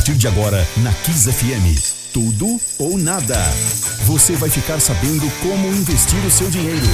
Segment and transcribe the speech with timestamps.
[0.00, 1.76] partir de agora na Kiss FM.
[2.10, 3.36] Tudo ou nada.
[4.06, 6.86] Você vai ficar sabendo como investir o seu dinheiro.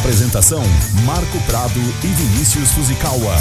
[0.00, 0.60] Apresentação:
[1.06, 3.36] Marco Prado e Vinícius Fuzikawa.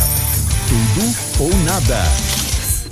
[0.69, 1.97] Tudo ou nada.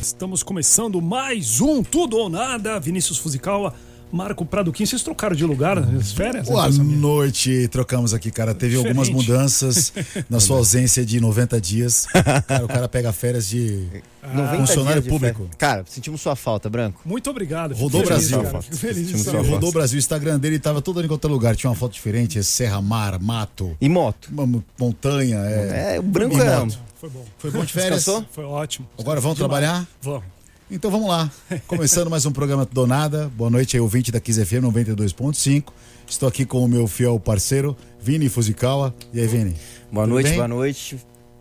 [0.01, 2.79] Estamos começando mais um Tudo ou Nada.
[2.79, 3.75] Vinícius Fuzikawa,
[4.11, 4.85] Marco Prado Kim.
[4.85, 6.47] Vocês trocaram de lugar nas férias?
[6.47, 8.53] Boa noite, trocamos aqui, cara.
[8.55, 8.87] Teve Diferente.
[8.97, 9.93] algumas mudanças
[10.29, 12.07] na sua ausência de 90 dias.
[12.47, 13.87] Cara, o cara pega férias de
[14.33, 15.39] 90 funcionário de público.
[15.39, 15.55] férias.
[15.57, 16.99] Cara, sentimos sua falta, Branco.
[17.05, 17.73] Muito obrigado.
[17.75, 18.43] Rodou o feliz, Brasil.
[18.51, 18.61] cara.
[18.63, 21.55] Feliz Rodou o Brasil, o Instagram dele tava todo em outro lugar.
[21.55, 24.29] Tinha uma foto diferente, é serra, mar, mato, E moto?
[24.31, 25.37] uma mo- montanha.
[25.45, 25.95] É.
[25.95, 26.57] É, o Branco E é.
[26.59, 26.79] moto.
[26.99, 27.25] Foi bom.
[27.37, 28.03] Foi bom de férias?
[28.03, 28.25] Descansou?
[28.31, 28.85] Foi ótimo.
[28.99, 29.49] Agora vamos Demais.
[29.61, 29.87] trabalhar?
[30.01, 30.23] Vamos.
[30.71, 31.31] Então vamos lá.
[31.65, 33.31] Começando mais um programa Donada.
[33.35, 35.71] Boa noite aí, ouvinte da Kiss FM 92.5.
[36.07, 38.93] Estou aqui com o meu fiel parceiro, Vini Fuzikawa.
[39.11, 39.55] E aí, Vini?
[39.91, 40.35] Boa Tudo noite, bem?
[40.35, 40.97] boa noite.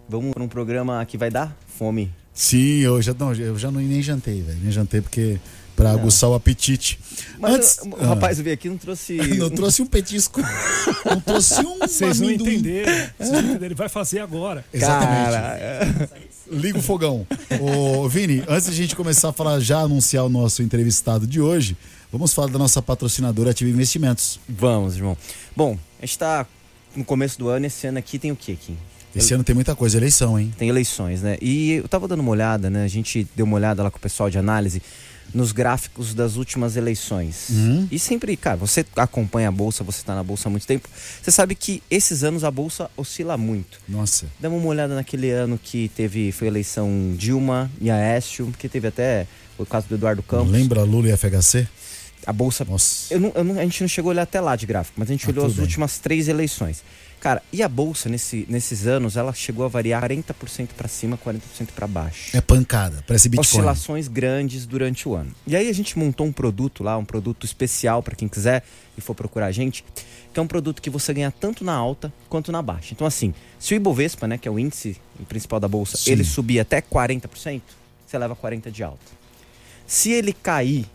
[0.08, 2.10] Vamos para um programa que vai dar fome.
[2.32, 4.58] Sim, eu já, não, eu já não, nem jantei, velho.
[4.62, 5.38] Nem jantei porque.
[5.76, 6.98] Pra aguçar o apetite.
[7.38, 7.78] Mas Antes.
[7.82, 9.14] o, o rapaz veio aqui e não trouxe.
[9.38, 10.40] Não trouxe um petisco.
[11.06, 12.92] Não trouxe um Vocês não entenderam.
[13.16, 13.64] Vocês não entenderam.
[13.64, 14.64] Ele vai fazer agora.
[14.72, 15.30] Exatamente.
[15.30, 16.10] Cara,
[16.50, 17.26] Liga o fogão.
[17.60, 21.40] Ô, Vini, antes de a gente começar a falar, já anunciar o nosso entrevistado de
[21.40, 21.76] hoje,
[22.12, 24.40] vamos falar da nossa patrocinadora Ativa Investimentos.
[24.48, 25.16] vamos, irmão.
[25.56, 26.46] Bom, a gente tá
[26.96, 27.66] no começo do ano.
[27.66, 28.76] Esse ano aqui tem o quê aqui?
[29.14, 30.52] Esse ano tem muita coisa, eleição, hein?
[30.56, 31.38] Tem eleições, né?
[31.40, 32.84] E eu tava dando uma olhada, né?
[32.84, 34.82] A gente deu uma olhada lá com o pessoal de análise
[35.34, 37.48] nos gráficos das últimas eleições.
[37.90, 40.88] E sempre, cara, você acompanha a bolsa, você tá na bolsa há muito tempo,
[41.22, 43.78] você sabe que esses anos a bolsa oscila muito.
[43.88, 44.26] Nossa.
[44.40, 48.88] Dá uma olhada naquele ano que teve foi a eleição Dilma e Aécio, que teve
[48.88, 49.26] até
[49.58, 50.50] o caso do Eduardo Campos.
[50.50, 51.66] Lembra Lula e FHC?
[52.26, 53.12] A bolsa Nossa.
[53.14, 55.08] eu não- eu não- a gente não chegou a olhar até lá de gráfico, mas
[55.08, 55.62] a gente Ah, olhou as bem.
[55.64, 56.82] últimas três eleições.
[57.20, 61.72] Cara, e a bolsa nesse- nesses anos, ela chegou a variar 40% para cima, 40%
[61.74, 62.36] para baixo.
[62.36, 63.44] É pancada, parece Bitcoin.
[63.46, 65.32] Oscilações grandes durante o ano.
[65.46, 68.62] E aí a gente montou um produto lá, um produto especial para quem quiser
[68.96, 69.84] e for procurar a gente,
[70.32, 72.94] que é um produto que você ganha tanto na alta quanto na baixa.
[72.94, 74.96] Então assim, se o Ibovespa, né, que é o índice
[75.28, 76.12] principal da bolsa, Sim.
[76.12, 77.62] ele subir até 40%,
[78.06, 79.18] você leva 40 de alta.
[79.86, 80.86] Se ele cair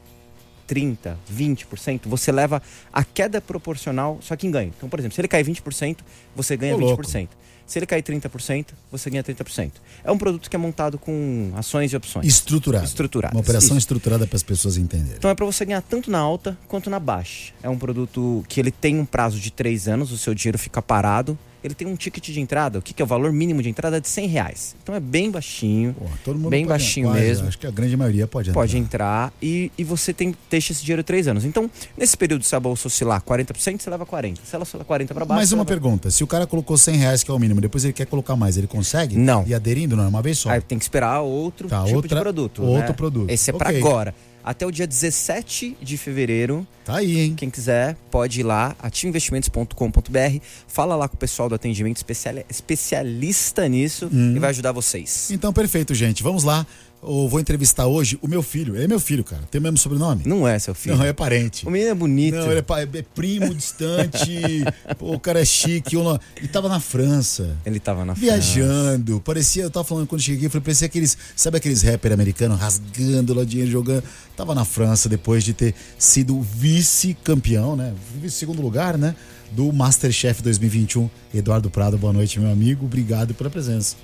[0.67, 4.73] 30, 20%, você leva a queda proporcional, só que em ganho.
[4.75, 5.97] Então, por exemplo, se ele cair 20%,
[6.35, 7.03] você ganha Ô, louco.
[7.03, 7.29] 20%.
[7.65, 9.71] Se ele cair 30%, você ganha 30%.
[10.03, 12.27] É um produto que é montado com ações e opções.
[12.27, 12.85] Estruturado.
[12.85, 13.35] Estruturadas.
[13.35, 13.79] Uma operação Isso.
[13.79, 15.15] estruturada para as pessoas entenderem.
[15.17, 17.53] Então é para você ganhar tanto na alta quanto na baixa.
[17.63, 20.81] É um produto que ele tem um prazo de três anos, o seu dinheiro fica
[20.81, 21.37] parado.
[21.63, 23.97] Ele tem um ticket de entrada, o que, que é o valor mínimo de entrada?
[23.97, 24.75] É de 100 reais.
[24.83, 25.93] Então é bem baixinho.
[25.93, 27.47] Pô, todo mundo Bem pode- baixinho quase, mesmo.
[27.47, 28.59] Acho que a grande maioria pode entrar.
[28.61, 31.45] Pode entrar e, e você tem, deixa esse dinheiro três anos.
[31.45, 34.37] Então, nesse período, se a bolsa oscilar 40%, você leva 40%.
[34.43, 35.37] Se ela oscilar 40% para baixo.
[35.39, 35.65] Mais uma leva...
[35.67, 36.11] pergunta.
[36.11, 38.57] Se o cara colocou 100 reais, que é o mínimo, depois ele quer colocar mais,
[38.57, 39.15] ele consegue?
[39.17, 39.43] Não.
[39.47, 40.49] E aderindo, não, é uma vez só.
[40.49, 42.63] Aí tem que esperar outro Tá, tipo outra- de produto.
[42.63, 42.93] outro né?
[42.93, 43.29] produto.
[43.29, 43.79] Esse é para Ok.
[43.79, 44.15] agora.
[44.43, 47.33] Até o dia 17 de fevereiro, Tá aí, hein?
[47.35, 53.67] Quem quiser pode ir lá, ativeinvestimentos.com.br, fala lá com o pessoal do atendimento especiali- especialista
[53.69, 54.35] nisso Hum.
[54.35, 55.29] e vai ajudar vocês.
[55.31, 56.21] Então, perfeito, gente.
[56.23, 56.65] Vamos lá.
[57.05, 58.75] Eu vou entrevistar hoje o meu filho.
[58.75, 59.43] Ele é meu filho, cara.
[59.51, 60.23] Tem o mesmo sobrenome?
[60.25, 60.95] Não é, seu filho.
[60.95, 61.67] Não, é parente.
[61.67, 62.35] O menino é bonito.
[62.35, 64.63] Não, ele é, é primo distante.
[64.97, 65.95] Pô, o cara é chique.
[65.95, 67.57] Eu não- Ele tava na França.
[67.65, 68.31] Ele tava na França.
[68.31, 72.57] Viajando, parecia, eu tava falando quando cheguei, eu falei, parecia aqueles, sabe aqueles rapper americanos
[72.59, 74.03] rasgando lá dinheiro, jogando.
[74.37, 77.93] Tava na França depois de ter sido vice-campeão, né?
[78.29, 79.15] Segundo lugar, né?
[79.51, 81.09] Do Masterchef 2021.
[81.33, 82.85] Eduardo Prado, boa noite, meu amigo.
[82.85, 83.95] Obrigado pela presença.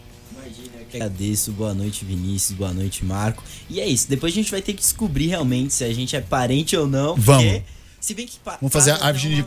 [0.89, 1.51] Que agradeço.
[1.51, 2.57] Boa noite, Vinícius.
[2.57, 3.43] Boa noite, Marco.
[3.69, 4.09] E é isso.
[4.09, 7.15] Depois a gente vai ter que descobrir realmente se a gente é parente ou não.
[7.15, 7.61] porque Vamos.
[7.99, 8.37] Se bem que.
[8.45, 9.45] Vamos fazer a árvore,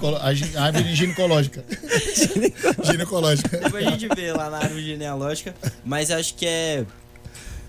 [0.57, 1.65] a árvore ginecológica.
[2.85, 3.57] ginecológica.
[3.59, 5.55] Depois a gente vê lá na árvore genealógica.
[5.85, 6.85] Mas acho que é.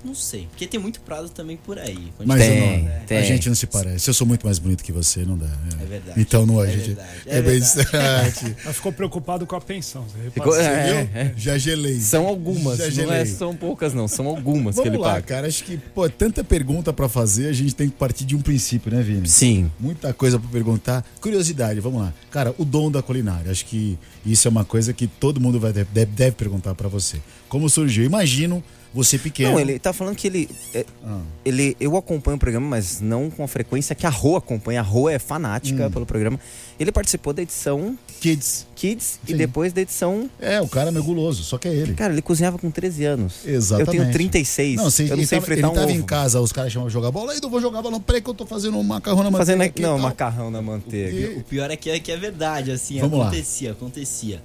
[0.03, 0.47] Não sei.
[0.49, 2.11] Porque tem muito prado também por aí.
[2.25, 3.17] Mas Tem, não, tem.
[3.17, 4.09] a gente não se parece.
[4.09, 5.47] Eu sou muito mais bonito que você, não dá.
[5.81, 6.19] É verdade.
[6.21, 6.87] Então não, a É gente.
[6.87, 8.31] verdade, É, é bem verdade.
[8.33, 8.55] distante.
[8.65, 10.03] Ela ficou preocupado com a pensão.
[10.03, 10.75] Você Ficou- reparou?
[10.77, 11.33] é, é.
[11.37, 11.99] Já gelei.
[11.99, 13.17] São algumas, Já não gelei.
[13.19, 15.21] é, são poucas não, são algumas que Vamos ele lá, paga.
[15.21, 15.47] cara.
[15.47, 18.91] Acho que, pô, tanta pergunta pra fazer, a gente tem que partir de um princípio,
[18.93, 19.27] né, Vini?
[19.29, 19.71] Sim.
[19.79, 21.05] Muita coisa pra perguntar.
[21.21, 22.13] Curiosidade, vamos lá.
[22.29, 23.49] Cara, o dom da culinária.
[23.51, 27.21] Acho que isso é uma coisa que todo mundo vai deve, deve perguntar pra você.
[27.47, 28.03] Como surgiu?
[28.03, 28.63] Imagino
[28.93, 29.51] você pequeno.
[29.53, 31.19] Não, ele tá falando que ele, é, Ah.
[31.43, 31.75] ele.
[31.79, 34.79] Eu acompanho o programa, mas não com a frequência que a Rô acompanha.
[34.81, 35.91] A Rô é fanática Hum.
[35.91, 36.39] pelo programa.
[36.79, 38.65] Ele participou da edição Kids.
[38.75, 39.33] Kids Sim.
[39.33, 40.29] e depois da edição.
[40.39, 41.93] É, o cara é meio guloso, só que é ele.
[41.93, 43.45] Cara, ele cozinhava com 13 anos.
[43.45, 43.97] Exatamente.
[43.97, 44.75] Eu tenho 36.
[44.77, 46.05] Não, você, eu não sei tava, fritar ele tava um em ovo.
[46.07, 47.33] casa, os caras chamavam jogar bola.
[47.33, 48.01] Aí não vou jogar bola, não.
[48.01, 49.79] Peraí que eu tô fazendo um macarrão na Fazendo manteiga.
[49.79, 49.99] e não, tal.
[49.99, 51.17] macarrão na manteiga.
[51.33, 53.25] E- O pior é que é, que é verdade, assim, Vamos lá.
[53.27, 54.41] acontecia, acontecia.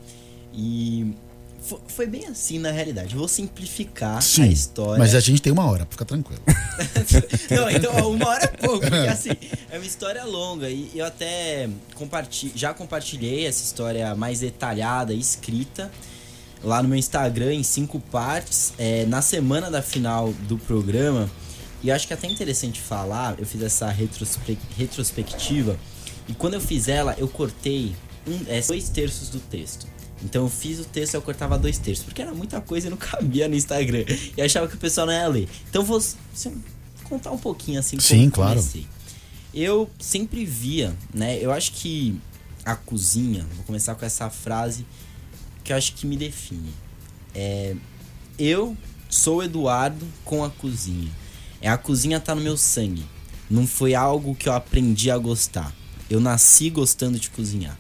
[0.53, 1.13] E
[1.89, 3.15] foi bem assim na realidade.
[3.15, 4.99] Vou simplificar Sim, a história.
[4.99, 6.41] mas a gente tem uma hora, fica tranquilo.
[7.51, 9.31] Não, então uma hora é pouco, porque assim,
[9.71, 15.91] é uma história longa e eu até comparti já compartilhei essa história mais detalhada escrita
[16.63, 21.31] lá no meu Instagram em cinco partes, é, na semana da final do programa.
[21.83, 25.79] E acho que é até interessante falar, eu fiz essa retrospe- retrospectiva
[26.29, 27.95] e quando eu fiz ela, eu cortei
[28.27, 29.87] um, é, dois terços do texto.
[30.23, 32.91] Então eu fiz o texto e eu cortava dois terços, porque era muita coisa e
[32.91, 34.05] não cabia no Instagram.
[34.37, 35.49] E achava que o pessoal não ia ler.
[35.69, 36.03] Então vou
[37.05, 38.61] contar um pouquinho assim como Sim, eu claro.
[38.61, 38.87] comecei.
[39.55, 41.39] Eu sempre via, né?
[41.41, 42.19] Eu acho que
[42.65, 44.85] a cozinha, vou começar com essa frase
[45.65, 46.73] que eu acho que me define.
[47.35, 47.75] É,
[48.39, 48.77] eu
[49.09, 51.11] sou o Eduardo com a cozinha.
[51.61, 53.05] É a cozinha tá no meu sangue.
[53.51, 55.75] Não foi algo que eu aprendi a gostar.
[56.11, 57.79] Eu nasci gostando de cozinhar.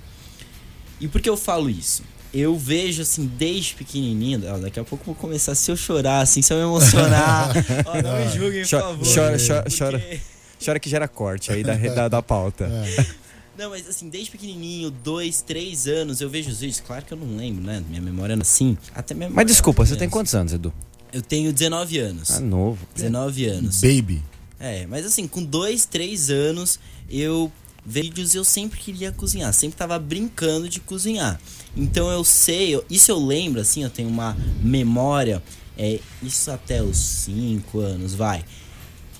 [1.00, 2.02] E por que eu falo isso?
[2.32, 6.20] Eu vejo assim desde pequenininho, ó, daqui a pouco eu vou começar se eu chorar
[6.20, 7.50] assim, se eu me emocionar.
[7.86, 9.14] ó, não me julguem, por favor.
[9.14, 10.20] chora, chora, porque- chora.
[10.64, 12.68] Chora que gera corte aí da, da, da pauta.
[13.56, 16.78] Não, mas assim, desde pequenininho, dois, três anos, eu vejo os vídeos.
[16.78, 17.82] Claro que eu não lembro, né?
[17.88, 18.78] Minha memória é assim.
[18.94, 20.72] Até minha Mas desculpa, é você tem quantos anos, Edu?
[21.12, 22.30] Eu tenho 19 anos.
[22.30, 22.78] Ah, novo.
[22.94, 23.80] 19 anos.
[23.80, 24.22] Baby.
[24.60, 26.78] É, mas assim, com dois, três anos,
[27.10, 27.50] eu
[27.84, 29.52] vejo vídeos e eu sempre queria cozinhar.
[29.52, 31.40] Sempre tava brincando de cozinhar.
[31.78, 35.40] Então eu sei, eu- isso eu lembro, assim, eu tenho uma memória.
[35.76, 38.44] É, isso até os 5 anos, vai.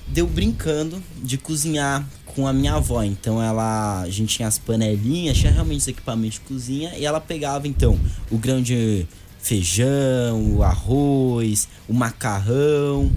[0.05, 3.01] Deu brincando de cozinhar com a minha avó.
[3.01, 4.01] Então ela.
[4.01, 6.93] A gente tinha as panelinhas, tinha realmente os equipamentos de cozinha.
[6.97, 7.97] E ela pegava então
[8.29, 9.07] o grão de
[9.39, 13.09] feijão, o arroz, o macarrão.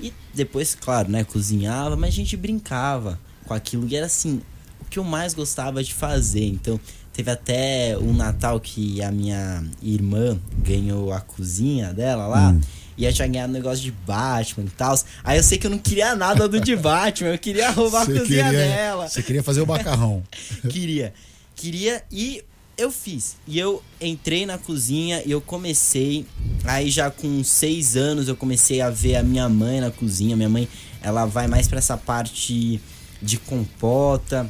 [0.00, 3.86] E depois, claro, né, cozinhava, mas a gente brincava com aquilo.
[3.88, 4.40] E era assim,
[4.80, 6.46] o que eu mais gostava de fazer.
[6.46, 6.80] Então,
[7.18, 12.56] teve até um Natal que a minha irmã ganhou a cozinha dela lá.
[12.96, 14.96] E eu tinha ganhado um negócio de Batman e tal.
[15.24, 18.06] Aí eu sei que eu não queria nada do de Batman, eu queria roubar a
[18.06, 19.08] cozinha queria- dela.
[19.08, 20.22] Você queria fazer o macarrão.
[20.70, 21.12] Queria.
[21.56, 22.44] Queria e
[22.76, 23.36] eu fiz.
[23.48, 26.24] E eu entrei na cozinha e eu comecei.
[26.62, 30.36] Aí já com seis anos eu comecei a ver a minha mãe na cozinha.
[30.36, 30.68] Minha mãe,
[31.02, 32.80] ela vai mais pra essa parte
[33.20, 34.48] de compota,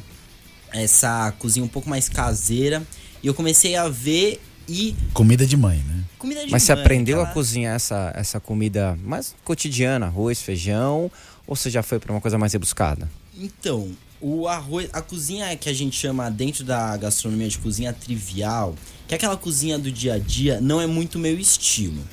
[0.73, 2.83] essa cozinha um pouco mais caseira.
[3.23, 6.03] E eu comecei a ver e Comida de mãe, né?
[6.17, 10.41] comida de Mas você mãe, aprendeu a aquela- cozinhar essa, essa comida mais cotidiana, arroz,
[10.41, 11.09] feijão,
[11.47, 13.09] ou você já foi pra uma coisa mais rebuscada?
[13.37, 13.89] Então,
[14.21, 18.75] o arroz, a cozinha que a gente chama dentro da gastronomia de cozinha trivial,
[19.07, 22.03] que é aquela cozinha do dia a dia, não é muito meu estilo.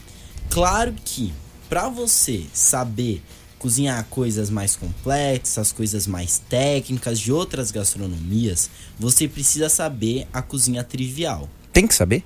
[0.48, 1.32] Claro que
[1.68, 3.22] pra você saber
[3.58, 10.84] cozinhar coisas mais complexas, coisas mais técnicas de outras gastronomias, você precisa saber a cozinha
[10.84, 11.48] trivial.
[11.72, 12.24] Tem que saber?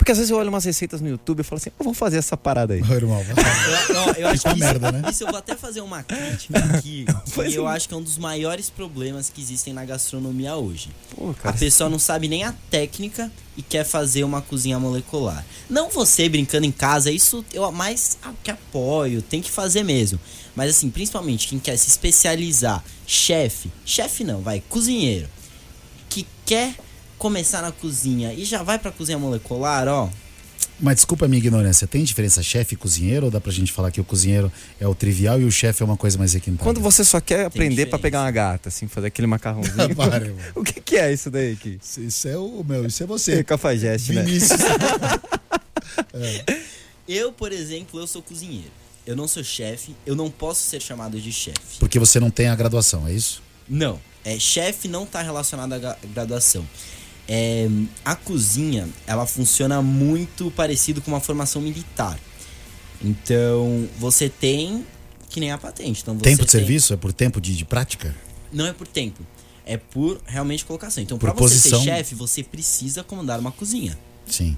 [0.00, 2.16] Porque às vezes eu olho umas receitas no YouTube e falo assim, eu vou fazer
[2.16, 2.80] essa parada aí.
[2.80, 3.20] Ô, irmão.
[3.90, 5.10] Eu, eu- eu acho que isso, merda, né?
[5.10, 7.04] isso eu vou até fazer uma crítica aqui,
[7.34, 10.88] que eu acho que é um dos maiores problemas que existem na gastronomia hoje.
[11.14, 15.44] Pô, A cara, pessoa não sabe nem a técnica e quer fazer uma cozinha molecular.
[15.68, 20.18] Não você brincando em casa, isso eu mais a- que apoio, tem que fazer mesmo.
[20.56, 25.28] Mas assim, principalmente quem quer se especializar, chefe, chefe não, vai, cozinheiro,
[26.08, 26.74] que quer
[27.20, 30.08] começar na cozinha e já vai pra cozinha molecular, ó.
[30.82, 33.26] Mas desculpa a minha ignorância, tem diferença chefe e cozinheiro?
[33.26, 34.50] Ou dá pra gente falar que o cozinheiro
[34.80, 36.64] é o trivial e o chefe é uma coisa mais requintada?
[36.64, 37.98] quando você só quer aprender pra diferença.
[38.02, 39.76] pegar uma gata, assim, fazer aquele macarrãozinho.
[39.94, 40.40] Para, irmão.
[40.56, 41.78] o que, que é isso daí, Ki?
[41.82, 43.44] Isso- Isso é o meu, isso é Você, você.
[43.44, 44.22] cafajeste, né?
[44.22, 44.58] Vinícius.
[47.06, 48.70] Eu, por exemplo, eu sou cozinheiro.
[49.06, 51.78] Eu não sou chefe, eu não posso ser chamado de chefe.
[51.80, 53.42] Porque você não tem a graduação, é isso?
[53.68, 56.64] Não, é chefe não está relacionado à gra- graduação.
[57.32, 57.68] É,
[58.04, 62.18] a cozinha, ela funciona muito parecido com uma formação militar.
[63.00, 64.84] Então, você tem
[65.28, 66.02] que nem a patente.
[66.02, 66.92] Então, tempo de tem- serviço?
[66.92, 68.12] É por tempo de, de prática?
[68.52, 69.24] Não é por tempo,
[69.64, 71.00] é por realmente colocação.
[71.00, 73.96] Então, para você ser chefe, você precisa comandar uma cozinha.
[74.26, 74.56] Sim.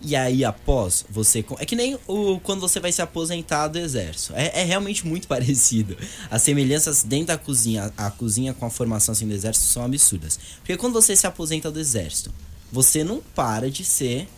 [0.00, 1.44] E aí, após, você.
[1.58, 4.32] É que nem o, quando você vai se aposentar do exército.
[4.34, 5.96] É, é realmente muito parecido.
[6.30, 10.38] As semelhanças dentro da cozinha, a cozinha com a formação assim, do exército são absurdas.
[10.58, 12.32] Porque quando você se aposenta do exército,
[12.70, 14.28] você não para de ser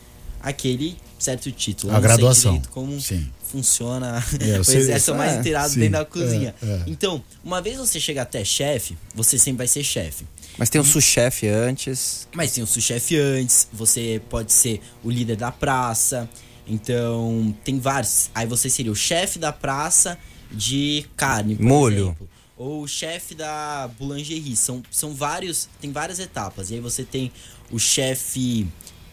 [0.42, 1.94] aquele certo título.
[1.94, 2.60] A graduação.
[2.70, 3.28] como Sim.
[3.50, 6.54] funciona É, o sei- exército mais é, inteirado dentro da é, cozinha.
[6.62, 6.82] é.
[6.86, 10.26] Então, uma vez você chega até chefe, você sempre vai ser chefe.
[10.58, 12.26] Mas tem um sous-chefe antes.
[12.34, 16.28] Mas tem o sous-chefe antes, você pode ser o líder da praça.
[16.66, 18.30] Então, tem vários.
[18.34, 20.18] Aí você seria o chefe da praça
[20.50, 22.04] de carne, por Molho.
[22.06, 22.28] exemplo.
[22.56, 24.54] Ou o chefe da boulangerie.
[24.56, 25.68] São, são vários.
[25.80, 26.70] Tem várias etapas.
[26.70, 27.32] E aí você tem
[27.70, 28.66] o chefe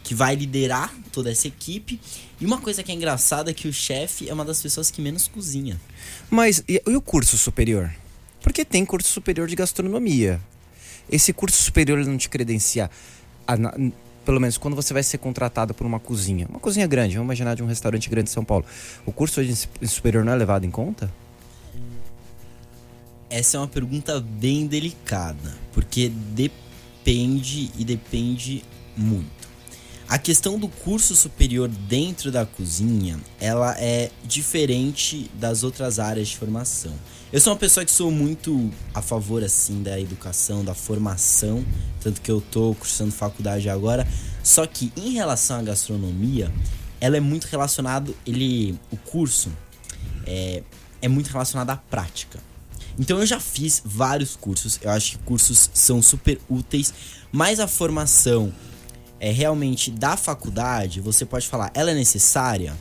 [0.08, 2.00] que vai liderar toda essa equipe.
[2.40, 5.02] E uma coisa que é engraçada é que o chefe é uma das pessoas que
[5.02, 5.78] menos cozinha.
[6.30, 7.92] Mas e, e o curso superior?
[8.42, 10.40] Porque tem curso superior de gastronomia.
[11.10, 12.90] Esse curso superior não te credencia,
[13.46, 13.74] a na-
[14.24, 16.46] pelo menos quando você vai ser contratado por uma cozinha.
[16.48, 18.64] Uma cozinha grande, vamos imaginar de um restaurante grande de São Paulo.
[19.04, 19.54] O curso de
[19.86, 21.12] superior não é levado em conta?
[23.28, 28.64] Essa é uma pergunta bem delicada, porque depende e depende
[28.96, 29.37] muito.
[30.08, 36.36] A questão do curso superior dentro da cozinha, ela é diferente das outras áreas de
[36.38, 36.94] formação.
[37.30, 41.62] Eu sou uma pessoa que sou muito a favor assim da educação, da formação,
[42.00, 44.08] tanto que eu tô cursando faculdade agora,
[44.42, 46.50] só que em relação à gastronomia,
[47.02, 49.52] ela é muito relacionado, ele o curso
[50.26, 50.62] é,
[51.02, 52.40] é muito relacionado à prática.
[52.98, 56.94] Então eu já fiz vários cursos, eu acho que cursos são super úteis,
[57.30, 58.54] mas a formação
[59.20, 62.76] é realmente da faculdade, você pode falar, ela é necessária?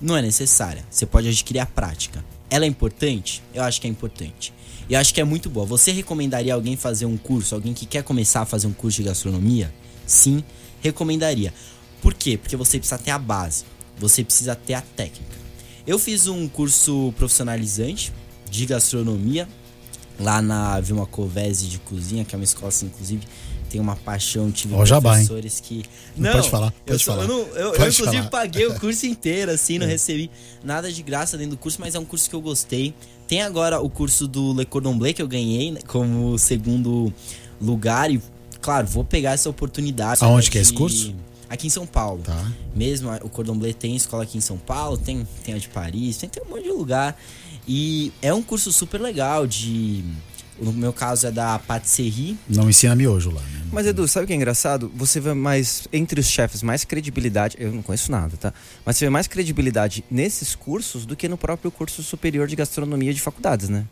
[0.00, 0.84] Não é necessária.
[0.90, 2.24] Você pode adquirir a prática.
[2.50, 3.42] Ela é importante?
[3.52, 4.52] Eu acho que é importante.
[4.88, 5.66] E eu acho que é muito boa.
[5.66, 9.08] Você recomendaria alguém fazer um curso, alguém que quer começar a fazer um curso de
[9.08, 9.72] gastronomia?
[10.06, 10.44] Sim,
[10.80, 11.52] recomendaria.
[12.00, 12.38] Por quê?
[12.38, 13.64] Porque você precisa ter a base,
[13.98, 15.36] você precisa ter a técnica.
[15.86, 18.12] Eu fiz um curso profissionalizante
[18.50, 19.48] de gastronomia
[20.18, 23.26] lá na Vilma Covese de cozinha, que é uma escola assim, inclusive
[23.66, 24.80] tem uma paixão, tive hein?
[24.86, 25.84] professores que
[26.16, 27.24] Não pode falar, eu, pode sou- falar.
[27.24, 28.28] eu não- eu- eu, inclusive falar.
[28.30, 29.78] paguei o curso inteiro assim, É.
[29.80, 30.30] não recebi
[30.64, 32.94] nada de graça dentro do curso, mas é um curso que eu gostei.
[33.28, 37.12] Tem agora o curso do Le Cordon Bleu que eu ganhei né, como segundo
[37.60, 38.20] lugar e
[38.60, 40.22] claro, vou pegar essa oportunidade.
[40.24, 41.14] Aonde que é esse de- curso?
[41.48, 42.22] Aqui em São Paulo.
[42.24, 42.52] Tá.
[42.74, 46.16] Mesmo o Cordon Bleu tem escola aqui em São Paulo, tem, tem a de Paris,
[46.16, 47.16] tem, tem um monte de lugar.
[47.68, 50.04] E é um curso super legal de.
[50.60, 52.36] No meu caso é da patisserie.
[52.48, 53.55] Não ensina miojo lá, né?
[53.72, 54.90] Mas Edu, sabe o que é engraçado?
[54.94, 57.56] Você vê mais, entre os chefes, mais credibilidade.
[57.58, 58.52] Eu não conheço nada, tá?
[58.84, 63.12] Mas você vê mais credibilidade nesses cursos do que no próprio curso superior de gastronomia
[63.12, 63.84] de faculdades, né?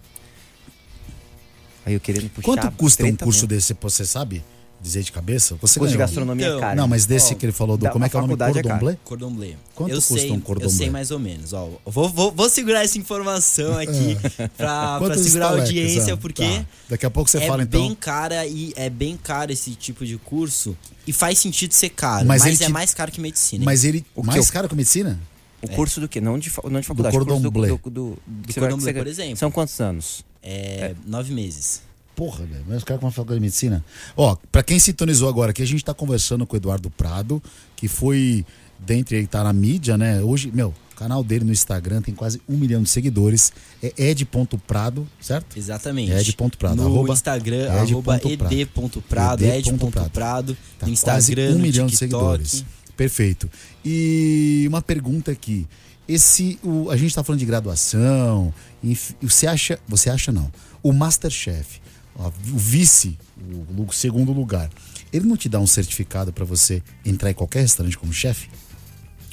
[1.84, 2.46] Aí eu querendo puxar.
[2.46, 3.48] Quanto custa um curso mesmo.
[3.48, 4.42] desse, você sabe?
[4.84, 5.56] Dizer de cabeça?
[5.62, 6.76] Você Curso de gastronomia Então, é caro.
[6.76, 7.88] Não, mas desse Ó, que ele falou do.
[7.88, 8.34] Como é que é o nome?
[8.34, 8.80] é Cordon caro.
[8.80, 8.98] Bleu?
[9.02, 9.54] Cordon Bleu.
[9.74, 10.92] Quanto eu custa sei, um Cordon Eu sei Bleu?
[10.92, 11.54] mais ou menos.
[11.54, 14.14] Ó, vou, vou, vou segurar essa informação aqui
[14.58, 16.66] pra, pra segurar a audiência, Ah, porque tá.
[16.90, 17.80] Daqui a pouco você é fala então.
[17.80, 20.76] bem cara e é bem caro esse tipo de curso.
[21.06, 23.62] E faz sentido ser caro, mas, Mas ele é te- mais caro que medicina.
[23.62, 23.64] hein?
[23.64, 24.04] Mas ele.
[24.14, 25.18] O que mais eu- caro que medicina?
[25.62, 26.20] O curso do quê?
[26.20, 27.16] Não de, não de faculdade.
[27.16, 27.80] Cordon curso Bleu.
[27.82, 29.36] Do, do, do, Do Cordon Bleu, por exemplo.
[29.38, 30.22] São quantos anos?
[30.42, 31.80] É, nove meses.
[32.16, 32.64] Porra, velho.
[32.68, 33.84] Mas caras com uma faculdade de medicina.
[34.16, 37.42] Ó, pra quem sintonizou agora aqui, a gente tá conversando com o Eduardo Prado,
[37.76, 38.44] que foi.
[38.78, 40.20] Dentre ele tá na mídia, né?
[40.20, 43.50] Hoje, meu, o canal dele no Instagram tem quase um milhão de seguidores.
[43.82, 45.56] É ed.prado, certo?
[45.58, 46.12] Exatamente.
[46.12, 48.52] É Ed.prado, No arroba Instagram, Ed arroba ponto prado.
[48.52, 50.56] ed.prado, Ed ponto ed.prado.
[50.78, 51.96] Tá No Instagram, quase um milhão de TikTok.
[51.98, 52.64] seguidores.
[52.96, 53.48] Perfeito.
[53.84, 55.66] E uma pergunta aqui.
[56.06, 58.52] Esse, o, a gente está falando de graduação.
[58.82, 60.52] enf- você acha, você acha não?
[60.82, 61.80] O Masterchef,
[62.16, 63.18] o vice,
[63.78, 64.70] o, segundo lugar,
[65.12, 68.48] ele não te dá um certificado para você entrar em qualquer restaurante como chefe?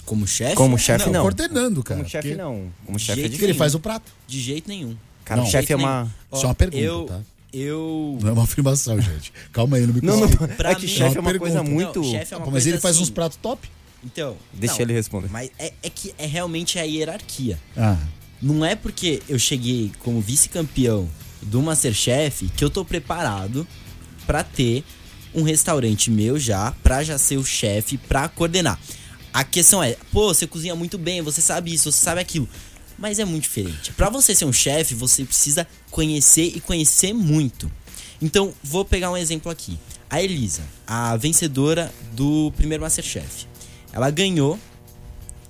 [0.06, 0.56] Como chefe?
[0.56, 1.22] Como chefe, não.
[1.22, 2.00] Coordenando, cara.
[2.00, 2.72] Como chefe, porque- não.
[2.86, 4.12] Como chefe é ele faz o prato.
[4.28, 4.96] De jeito nenhum.
[5.24, 5.48] Cara, Não.
[5.48, 6.12] o chefe é uma.
[6.34, 7.22] Isso é uma pergunta, eu, tá?
[7.54, 8.18] Eu.
[8.22, 9.32] Não é uma afirmação, gente.
[9.54, 10.28] Calma aí, não me Não, não.
[10.30, 10.56] confunde.
[10.56, 11.72] Pra É que mim- chefe é uma uma coisa pergunta.
[11.86, 12.02] muito.
[12.02, 13.04] Não, chefe é uma mas coisa ele faz assim.
[13.04, 13.70] uns pratos top?
[14.04, 14.36] Então.
[14.52, 15.30] Deixa não, ele responder.
[15.30, 17.58] Mas é, é que é realmente a hierarquia.
[17.78, 17.98] Ah,
[18.42, 21.08] Não é porque eu cheguei como vice-campeão
[21.42, 23.68] do Masterchef que eu tô preparado
[24.26, 24.84] pra ter
[25.34, 28.80] um restaurante meu já, pra já ser o chefe, pra coordenar.
[29.34, 32.48] A questão é, pô, você cozinha muito bem, você sabe isso, você sabe aquilo.
[32.98, 33.92] Mas é muito diferente.
[33.94, 37.72] Pra você ser um chefe, você precisa conhecer e conhecer muito.
[38.22, 39.80] Então, vou pegar um exemplo aqui.
[40.10, 43.48] A Elisa, a vencedora do primeiro Masterchef.
[43.94, 44.60] Ela ganhou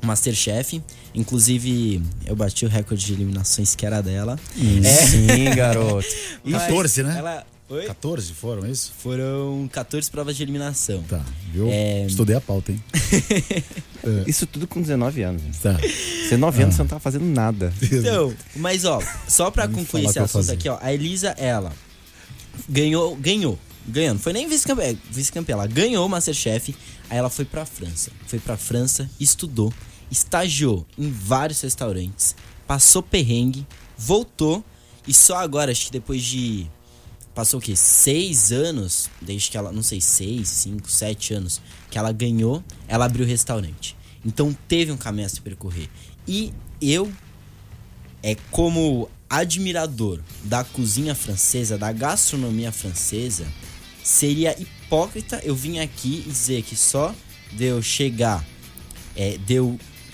[0.02, 0.82] o Masterchef.
[1.14, 4.40] Inclusive, eu bati o recorde de eliminações que era dela.
[4.84, 6.08] É, Sim, garoto.
[6.44, 7.16] mas 14, né?
[7.18, 7.46] Ela...
[7.70, 7.86] Oi?
[7.86, 8.92] 14 foram isso?
[8.98, 11.02] Foram 14 provas de eliminação.
[11.04, 11.70] Tá, viu?
[11.70, 12.06] É.
[12.06, 12.84] Estudei a pauta, hein?
[14.28, 15.58] Isso tudo com 19 anos.
[15.60, 15.74] Tá.
[15.74, 17.74] 19 anos você não tá fazendo nada.
[17.82, 20.80] Então, mas ó, só pra concluir esse o que eu assunto aqui, ó.
[20.82, 21.72] A Elisa, ela
[22.68, 24.14] ganhou, ganhou, ganhou.
[24.14, 25.54] Não foi nem vice-campeã, vice-campeã.
[25.54, 26.76] Ela ganhou o Masterchef,
[27.10, 28.12] aí ela foi pra França.
[28.28, 29.74] Foi pra França, estudou,
[30.12, 32.36] estagiou em vários restaurantes,
[32.68, 33.66] passou perrengue,
[33.98, 34.64] voltou
[35.08, 36.70] e só agora, acho que depois de
[37.34, 37.76] passou o quê?
[37.76, 43.06] Seis anos, desde que ela, não sei, seis, cinco, sete anos, que ela ganhou, ela
[43.06, 43.96] abriu o restaurante.
[44.26, 45.90] Então teve um caminho a se percorrer.
[46.28, 47.12] E eu,
[48.22, 53.48] é como admirador da cozinha francesa, da gastronomia francesa,
[54.04, 57.16] seria hipócrita eu vir aqui e dizer que só
[57.54, 58.46] de eu chegar,
[59.16, 59.38] é,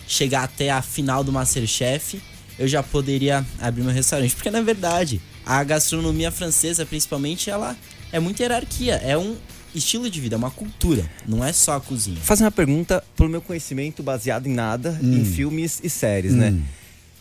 [0.08, 2.22] chegar até a final do Masterchef,
[2.58, 4.34] eu já poderia abrir meu restaurante.
[4.36, 7.76] Porque na verdade, a gastronomia francesa, principalmente, ela
[8.12, 8.96] é muita hierarquia.
[8.96, 9.36] É um
[9.76, 11.06] estilo de vida, é uma cultura.
[11.28, 12.18] Não é só a cozinha.
[12.22, 15.20] Fazer uma pergunta pelo meu conhecimento baseado em nada, Hum.
[15.20, 16.58] em filmes e séries, né?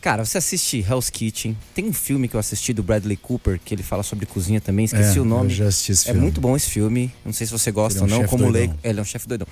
[0.01, 1.57] Cara, você assiste Hell's Kitchen.
[1.75, 4.85] Tem um filme que eu assisti do Bradley Cooper, que ele fala sobre cozinha também,
[4.85, 5.51] esqueci É, o nome.
[5.51, 6.21] eu já assisti esse é filme.
[6.21, 7.13] muito bom esse filme.
[7.25, 8.61] Não sei se você gosta Ele é um ou não, como doidão.
[8.61, 8.79] leigo.
[8.85, 9.49] Ele é um chefe doidão.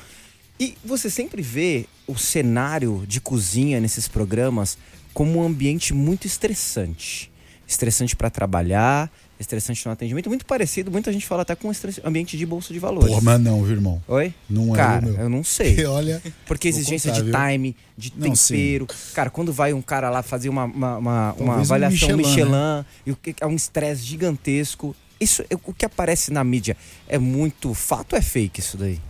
[0.59, 4.79] E você sempre vê o cenário de cozinha nesses programas
[5.13, 7.31] como um ambiente muito estressante.
[7.67, 11.71] Estressante para trabalhar, estressante no atendimento, muito parecido, muita gente fala até com
[12.05, 13.09] ambiente de bolsa de valores.
[13.09, 14.03] Porra, mas não, viu, irmão?
[14.07, 14.35] Oi?
[14.49, 15.21] Não é Cara, o meu.
[15.23, 15.71] eu não sei.
[15.75, 16.23] Porque, olha.
[16.47, 17.41] Porque exigência contar, de viu?
[17.41, 18.55] time, de Não, sim.
[18.55, 18.87] tempero.
[19.15, 22.85] Cara, quando vai um cara lá fazer uma, uma, uma, uma um avaliação Michelin, Michelin,
[23.07, 24.95] e o que é um estresse gigantesco.
[25.21, 26.77] Isso, é- o que aparece na mídia
[27.09, 29.01] é muito fato ou é fake isso daí?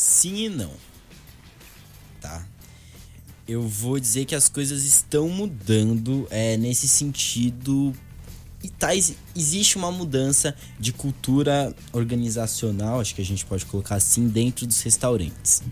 [0.00, 0.70] Sim e não.
[2.22, 2.46] Tá?
[3.46, 7.94] Eu vou dizer que as coisas estão mudando é, nesse sentido.
[8.62, 13.96] E tá, ex- existe uma mudança de cultura organizacional, acho que a gente pode colocar
[13.96, 15.62] assim, dentro dos restaurantes.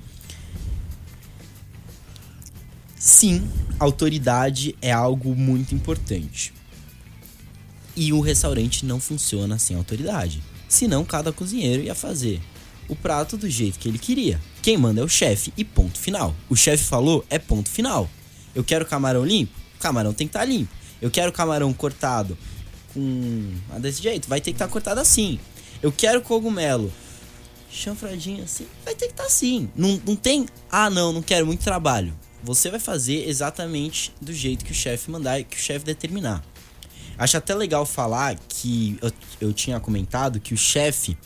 [2.99, 3.49] Sim,
[3.81, 6.53] autoridade é algo muito importante.
[7.97, 10.43] E o restaurante não funciona sem autoridade.
[10.69, 12.43] Senão, cada cozinheiro ia fazer
[12.89, 14.41] o prato do jeito que ele queria.
[14.63, 16.35] Quem manda é o chefe e ponto final.
[16.49, 18.09] O chefe falou, é ponto final.
[18.55, 19.53] Eu quero camarão limpo?
[19.77, 20.73] O camarão tem que estar limpo.
[21.01, 22.37] Eu quero camarão cortado
[22.93, 23.53] com.
[23.71, 25.39] Ah, desse jeito, vai ter que estar cortado assim.
[25.83, 26.93] Eu quero cogumelo
[27.71, 29.71] chanfradinho assim, vai ter que estar assim.
[29.77, 32.15] Não, não tem, ah não, não quero muito trabalho.
[32.43, 36.43] Você vai fazer exatamente do jeito que o chefe mandar e que o chefe determinar.
[37.17, 41.19] Acho até legal falar que eu, eu tinha comentado que o chefe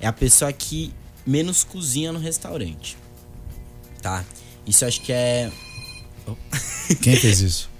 [0.00, 0.92] é a pessoa que
[1.26, 2.96] menos cozinha no restaurante.
[4.00, 4.24] Tá?
[4.66, 5.50] Isso acho que é.
[7.02, 7.70] Quem fez isso?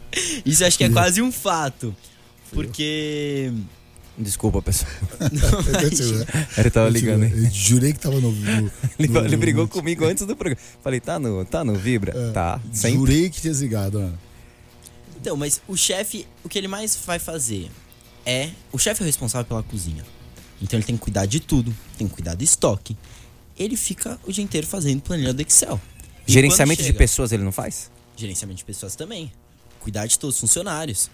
[0.44, 1.94] Isso acho que é quase um fato.
[2.52, 3.52] Porque.
[4.18, 4.90] Desculpa, pessoal.
[5.20, 7.32] Eu Ele tava ligando, hein?
[7.34, 8.32] Eu jurei que tava no.
[8.32, 10.60] no- Ele, no- ele brigou no- comigo antes do programa.
[10.82, 12.32] Falei, tá no, tá no Vibra?
[12.32, 12.58] Tá.
[12.72, 12.96] Sempre.
[12.98, 14.18] Jurei que tinha desligado, mano.
[15.20, 17.70] Então, mas o chefe, o que ele mais vai fazer
[18.24, 18.50] é.
[18.72, 20.02] O chefe é o responsável pela cozinha.
[20.62, 22.96] Então ele tem que cuidar de tudo, tem que cuidar do estoque.
[23.58, 25.80] Ele fica o dia inteiro fazendo planilha do Excel.
[26.26, 27.90] E Gerenciamento quando de chega- pessoas ele não faz?
[28.16, 29.32] Gerenciamento de pessoas também.
[29.80, 31.08] Cuidar de todos os funcionários.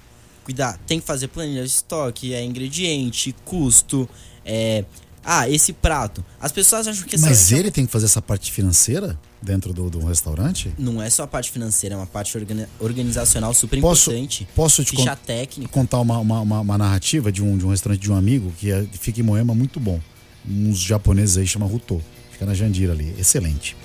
[0.44, 4.08] Cuidar, tem que fazer planilha de estoque, é ingrediente, custo,
[4.44, 4.84] é.
[5.24, 6.24] Ah, esse prato.
[6.40, 9.72] As pessoas acham que Mas restaurante é ele tem que fazer essa parte financeira dentro
[9.72, 10.72] do, do restaurante?
[10.76, 14.48] não é só a parte financeira, é uma parte organi- organizacional super Posso, importante.
[14.56, 15.70] posso te Ficha con- técnica.
[15.72, 18.72] contar uma, uma, uma- uma narrativa de um, de um restaurante de um amigo que
[18.72, 20.00] é- fica em Moema muito bom.
[20.44, 22.02] Uns japoneses aí chama Ruto.
[22.42, 23.14] Fica na Jandira ali.
[23.18, 23.76] Excelente.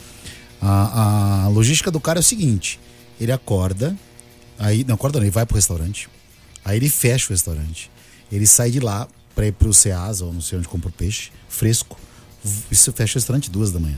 [0.59, 2.79] A, a logística do cara é o seguinte:
[3.21, 3.95] ele acorda,
[4.57, 4.83] aí.
[4.83, 6.09] Não, acorda não, ele vai pro restaurante.
[6.65, 7.91] Aí ele fecha o restaurante.
[8.31, 11.31] Ele sai de lá pra ir pro Ceasa, ou não sei onde compra o peixe,
[11.47, 11.99] fresco.
[12.71, 13.97] Isso fecha o restaurante duas da manhã.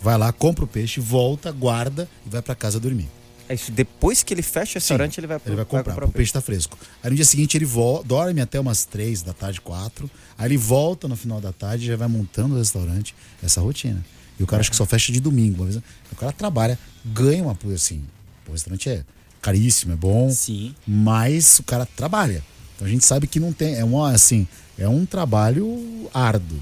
[0.00, 3.08] Vai lá, compra o peixe, volta, guarda e vai pra casa dormir.
[3.48, 3.72] É isso.
[3.72, 6.40] Depois que ele fecha o restaurante, ele vai, Ele vai comprar, comprar o peixe tá
[6.40, 6.76] fresco.
[7.02, 10.10] Aí no dia seguinte ele vo- dorme até umas três da tarde, quatro.
[10.36, 14.04] Aí ele volta no final da tarde e já vai montando o restaurante, essa rotina.
[14.38, 15.62] E o cara acha que só fecha de domingo.
[15.62, 15.82] Uma vez,
[16.12, 18.04] o cara trabalha, ganha uma coisa assim.
[18.46, 19.02] O restaurante é
[19.40, 20.74] caríssimo, é bom, Sim.
[20.86, 22.42] mas o cara trabalha.
[22.76, 23.74] Então a gente sabe que não tem.
[23.76, 24.46] É um, assim,
[24.78, 26.58] é um trabalho árduo.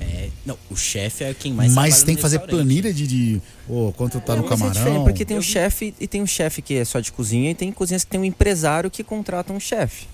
[0.00, 3.42] É, não, o chefe é quem mais mas tem no que fazer planilha de, de
[3.68, 5.04] ô, quanto tá no Mas é camarão.
[5.04, 7.70] porque tem um chefe e tem um chefe que é só de cozinha e tem
[7.70, 10.06] cozinhas que tem um empresário que contrata um chefe.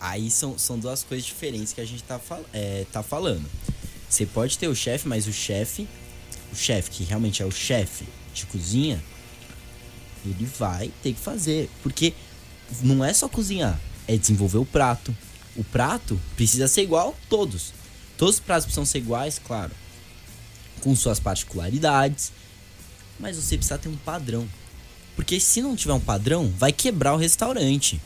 [0.00, 3.44] Aí são, são duas coisas diferentes que a gente tá, fal é, tá falando.
[4.08, 5.86] Você pode ter o chefe, mas o chefe,
[6.52, 9.02] o chefe que realmente é o chefe de cozinha,
[10.24, 11.68] ele vai ter que fazer.
[11.82, 12.14] Porque
[12.82, 15.14] não é só cozinhar, é desenvolver o prato.
[15.56, 17.74] O prato precisa ser igual a todos.
[18.22, 19.72] Todos os pratos precisam ser iguais, claro.
[20.80, 22.30] Com suas particularidades.
[23.18, 24.46] Mas você precisa ter um padrão.
[25.16, 28.00] Porque se não tiver um padrão, vai quebrar o restaurante.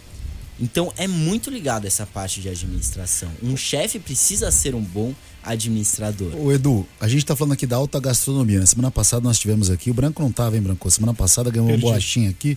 [0.58, 3.30] Então é muito ligado essa parte de administração.
[3.42, 6.34] Um chefe precisa ser um bom administrador.
[6.34, 8.60] Ô Edu, a gente tá falando aqui da alta gastronomia.
[8.60, 10.90] Na semana passada nós tivemos aqui, o Branco não tava, hein, Branco?
[10.90, 12.56] Semana passada ganhou uma bolachinha aqui.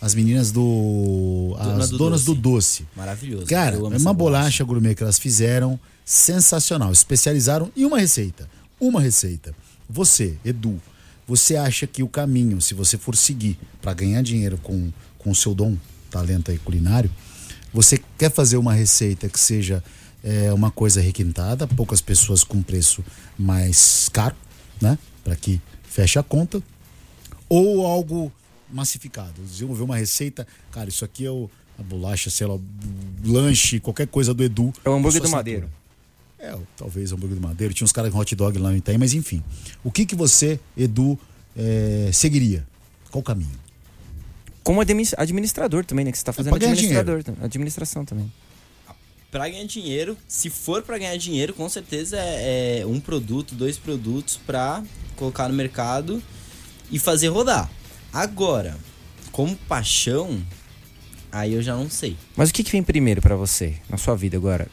[0.00, 1.54] As meninas do.
[1.56, 2.34] Dona as do donas doce.
[2.34, 2.86] do doce.
[2.96, 3.46] Maravilhoso.
[3.46, 5.78] Cara, é uma bolacha gourmet que elas fizeram
[6.10, 6.90] sensacional.
[6.90, 8.50] Especializaram em uma receita.
[8.80, 9.54] Uma receita.
[9.88, 10.80] Você, Edu,
[11.24, 15.34] você acha que o caminho, se você for seguir para ganhar dinheiro com, com o
[15.36, 15.76] seu dom,
[16.10, 17.08] talento aí culinário,
[17.72, 19.84] você quer fazer uma receita que seja
[20.24, 23.04] é, uma coisa requintada, poucas pessoas com preço
[23.38, 24.34] mais caro,
[24.80, 24.98] né?
[25.22, 26.60] Para que fecha a conta,
[27.48, 28.32] ou algo
[28.68, 29.40] massificado.
[29.42, 32.58] Desenvolver uma receita, cara, isso aqui é o, a bolacha, sei lá,
[33.24, 34.72] lanche, qualquer coisa do Edu.
[34.84, 35.70] É o hambúrguer do Madeiro.
[36.40, 37.74] É, talvez o hambúrguer do Madeiro.
[37.74, 39.42] Tinha uns caras com hot dog lá no Itaim, mas enfim.
[39.84, 41.18] O que que você, Edu,
[41.56, 42.66] eh, seguiria?
[43.10, 43.50] Qual o caminho?
[44.62, 46.12] Como admi- administrador também, né?
[46.12, 48.32] Que você tá fazendo pra ganhar administrador, tam- administração também.
[49.30, 53.76] Pra ganhar dinheiro, se for pra ganhar dinheiro, com certeza é, é um produto, dois
[53.78, 54.82] produtos pra
[55.16, 56.22] colocar no mercado
[56.90, 57.70] e fazer rodar.
[58.12, 58.76] Agora,
[59.30, 60.42] como paixão,
[61.30, 62.16] aí eu já não sei.
[62.36, 64.66] Mas o que, que vem primeiro pra você na sua vida agora?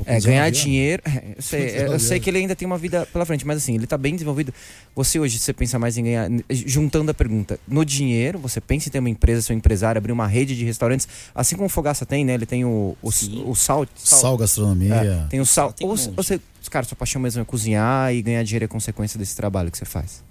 [0.00, 1.02] É, 19 ganhar dinheiro.
[1.04, 3.58] é, Eu sei, eu 19 sei que ele ainda tem uma vida pela frente, mas
[3.58, 4.52] assim, ele tá bem desenvolvido.
[4.94, 6.28] Você hoje, você pensa mais em ganhar.
[6.50, 10.26] Juntando a pergunta, no dinheiro, você pensa em ter uma empresa, seu empresário, abrir uma
[10.26, 12.34] rede de restaurantes, assim como o Fogaça tem, né?
[12.34, 13.08] Ele tem o, o,
[13.50, 13.86] o sal.
[13.96, 14.94] Sal, gastronomia.
[14.94, 15.72] É, tem o sal.
[15.72, 16.10] Tem um Ou monte.
[16.16, 19.78] você, cara, sua paixão mesmo é cozinhar e ganhar dinheiro é consequência desse trabalho que
[19.78, 20.22] você faz.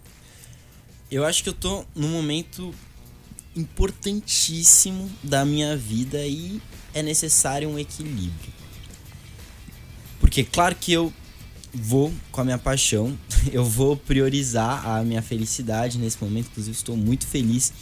[1.10, 2.74] Eu acho que eu tô num momento
[3.56, 6.62] importantíssimo da minha vida e
[6.94, 8.61] é necessário um equilíbrio.
[10.32, 11.12] Porque claro que eu
[11.74, 13.20] vou com a minha paixão,
[13.52, 17.74] eu vou priorizar a minha felicidade nesse momento, inclusive estou muito feliz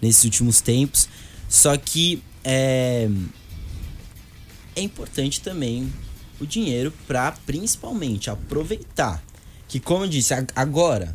[0.00, 1.06] nesses últimos tempos.
[1.50, 3.10] Só que é,
[4.74, 5.92] é importante também
[6.40, 9.22] o dinheiro para principalmente aproveitar.
[9.68, 11.14] Que como eu disse, ag- agora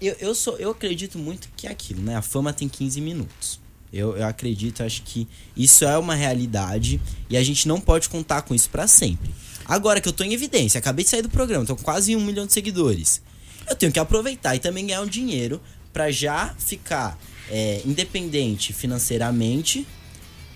[0.00, 2.14] eu, eu, sou, eu acredito muito que é aquilo, né?
[2.14, 3.60] A fama tem 15 minutos.
[3.92, 8.42] Eu, eu acredito, acho que isso é uma realidade e a gente não pode contar
[8.42, 9.34] com isso pra sempre.
[9.72, 12.22] Agora que eu tô em evidência, acabei de sair do programa, tô com quase um
[12.22, 13.22] milhão de seguidores.
[13.66, 15.62] Eu tenho que aproveitar e também ganhar um dinheiro
[15.94, 17.18] pra já ficar
[17.50, 19.86] é, independente financeiramente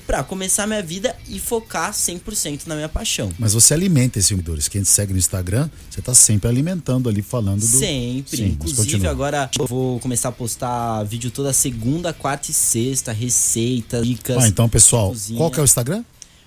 [0.06, 3.32] pra começar minha vida e focar 100% na minha paixão.
[3.38, 4.68] Mas você alimenta esses seguidores.
[4.68, 7.66] Quem te segue no Instagram, você tá sempre alimentando ali, falando do.
[7.66, 8.36] Sempre.
[8.36, 14.06] Sim, Inclusive, agora eu vou começar a postar vídeo toda segunda, quarta e sexta, receitas,
[14.06, 14.44] dicas.
[14.44, 15.38] Ah, então, pessoal, cozinha.
[15.38, 16.04] qual que é o Instagram?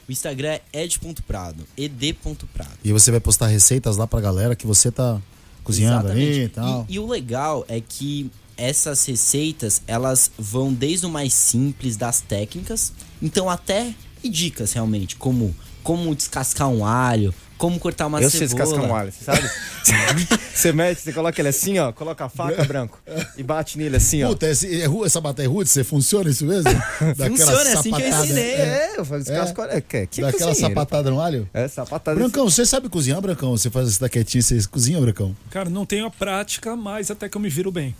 [0.09, 2.79] O Instagram é ed.prado, ed.prado.
[2.83, 5.21] E você vai postar receitas lá pra galera que você tá
[5.63, 6.49] cozinhando ali e Exatamente.
[6.55, 6.85] tal.
[6.89, 12.21] E, e o legal é que essas receitas, elas vão desde o mais simples das
[12.21, 12.91] técnicas,
[13.21, 13.93] então até
[14.23, 18.63] e dicas realmente, como como descascar um alho, como cortar uma eu sei cebola.
[18.65, 19.49] descascar um alho, você sabe?
[20.55, 22.97] você mete, você coloca ele assim, ó, coloca a faca, branco,
[23.37, 24.29] e bate nele assim, ó.
[24.29, 25.69] Puta, esse, é, essa batata é rude?
[25.69, 26.71] Você funciona isso mesmo?
[27.15, 28.51] Daquela Funciona, é assim que eu ensinei.
[28.53, 30.57] É, eu faço descasco, é, que, que Daquela cozinheiro.
[30.75, 31.47] sapatada no alho?
[31.53, 32.17] É, sapatada.
[32.19, 33.51] Brancão, você sabe cozinhar, Brancão?
[33.55, 35.35] Você faz isso da quietinha, você cozinha, Brancão?
[35.51, 37.93] Cara, não tenho a prática, mas até que eu me viro bem.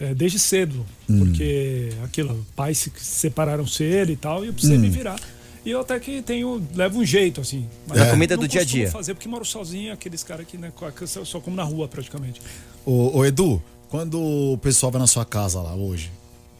[0.00, 0.84] É, desde cedo.
[1.08, 1.18] Hum.
[1.20, 4.80] Porque aquilo, pais se separaram cedo e tal, e eu precisei Hum.
[4.80, 5.20] me virar.
[5.64, 7.66] E eu até que tenho, levo um jeito, assim.
[7.86, 8.90] Mas eu comida do dia a costumo dia.
[8.90, 10.70] fazer porque moro sozinho, aqueles caras que, né,
[11.06, 12.42] só como na rua praticamente.
[12.84, 16.10] Ô, ô, Edu, quando o pessoal vai na sua casa lá hoje,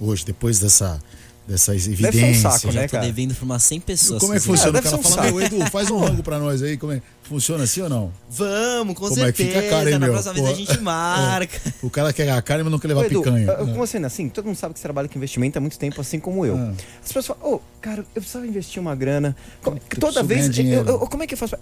[0.01, 1.03] hoje, depois dessa,
[1.47, 2.37] dessas ser um evidências.
[2.39, 3.05] saco, Eu já né, cara?
[3.05, 4.21] devendo pra umas 100 pessoas.
[4.21, 4.69] Como é que funciona?
[4.69, 6.77] Ah, o deve cara um fala, meu, Edu, faz um rango pra nós aí.
[6.77, 7.03] Como é?
[7.25, 8.13] Funciona assim ou não?
[8.31, 9.63] Vamos, com Como é que certeza.
[9.63, 10.13] fica a cara, hein, Na meu?
[10.13, 10.53] próxima vez Pô.
[10.53, 11.61] a gente marca.
[11.83, 13.47] O cara quer a carne, mas não quer levar Ô, Edu, picanha.
[13.51, 13.73] eu- né?
[13.73, 16.19] como assim, assim, todo mundo sabe que você trabalha com investimento há muito tempo, assim
[16.21, 16.57] como eu.
[16.57, 16.73] Ah.
[17.03, 19.35] As pessoas falam, ô, cara, eu precisava investir uma grana.
[19.63, 21.57] Como- Eu toda vez, eu- eu- como é que eu faço?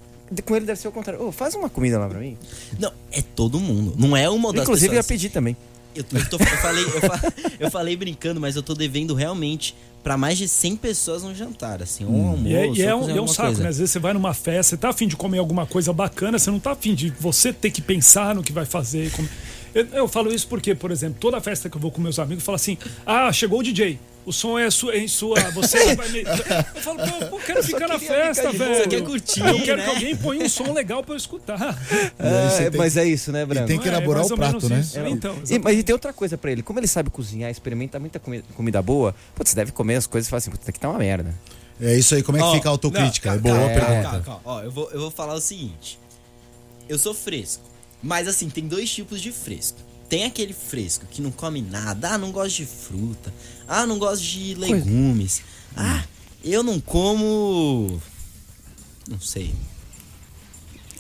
[0.47, 1.23] Com ele deve ser o contrário.
[1.27, 2.37] Ô, faz uma comida lá pra mim.
[2.79, 3.95] Não, é todo mundo.
[3.99, 5.07] Não é uma das Inclusive, eu ia pessoas.
[5.07, 5.55] pedir também.
[5.95, 9.75] Eu, tô- eu tô- eu falei, eu, eu falei brincando, mas eu tô devendo realmente
[10.03, 12.49] pra mais de 100 pessoas no jantar, assim, um almoço.
[12.49, 13.63] E é, e é um, é um saco, coisa.
[13.63, 13.69] né?
[13.69, 16.51] Às vezes você vai numa festa, você tá afim de comer alguma coisa bacana, você
[16.51, 19.11] não tá afim de você ter que pensar no que vai fazer.
[19.13, 19.29] como-
[19.75, 22.43] Eu, eu falo isso porque, por exemplo, toda festa que eu vou com meus amigos,
[22.45, 22.77] fala assim:
[23.07, 23.99] ah, chegou o DJ.
[24.25, 25.35] O som é sua, em sua.
[25.51, 26.21] Você vai me.
[26.77, 28.77] Eu falo, pô, pô, quero ficar na festa, ficar velho.
[28.83, 29.85] Você quer curtir, Eu quero né?
[29.85, 31.59] que alguém ponha um som legal pra eu escutar.
[32.21, 33.67] E É, tem mas é isso, né, E Branco?
[33.67, 34.79] tem que É, elaborar mais o prato, né?
[34.81, 34.97] isso.
[35.01, 36.63] Então, E, mas e tem outra coisa pra ele.
[36.63, 40.29] Como ele sabe cozinhar, experimenta muita comi- comida boa, putz, você deve comer as coisas
[40.29, 41.35] e fala assim, putz, isso aqui tá uma merda.
[41.81, 43.31] É isso aí, como é que Ó, fica a autocrítica?
[43.31, 44.03] não, é boa calma, pergunta.
[44.03, 44.41] calma, calma.
[44.45, 45.99] Ó, eu vou, eu vou falar o seguinte.
[46.89, 47.65] Eu sou fresco.
[48.01, 49.79] Mas assim, tem dois tipos de fresco.
[50.09, 52.11] Tem aquele fresco que não come nada.
[52.11, 53.33] Ah, não gosto de fruta.
[53.73, 55.41] Ah, não gosto de legumes.
[55.75, 56.05] Ah,
[56.45, 57.99] eu não como.
[59.09, 59.55] Não sei.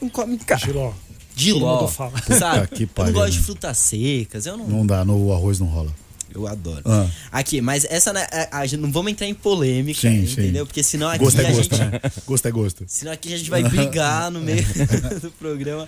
[0.00, 0.94] Não come Giló.
[1.36, 2.18] Giló, fala.
[2.38, 2.68] sabe?
[2.80, 3.44] eu não gosto de né?
[3.44, 4.46] frutas secas.
[4.46, 5.94] Eu não, Não dá, no arroz não rola.
[6.34, 6.80] Eu adoro.
[6.86, 7.06] Ah.
[7.30, 10.32] Aqui, mas essa né, a, a gente não vamos entrar em polêmica, Sim, sim.
[10.32, 10.64] entendeu?
[10.64, 12.00] Porque senão aqui Gosto é a gosto, gente né?
[12.26, 12.84] Gosto é gosto.
[12.88, 14.64] Senão aqui a gente vai brigar no meio
[15.20, 15.86] do programa.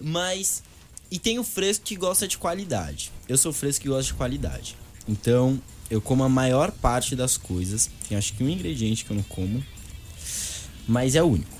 [0.00, 0.62] Mas.
[1.10, 3.10] E tem o fresco que gosta de qualidade.
[3.28, 4.76] Eu sou fresco que gosta de qualidade.
[5.08, 7.90] Então, eu como a maior parte das coisas.
[8.08, 9.62] Tem acho que um ingrediente que eu não como.
[10.86, 11.50] Mas é o único.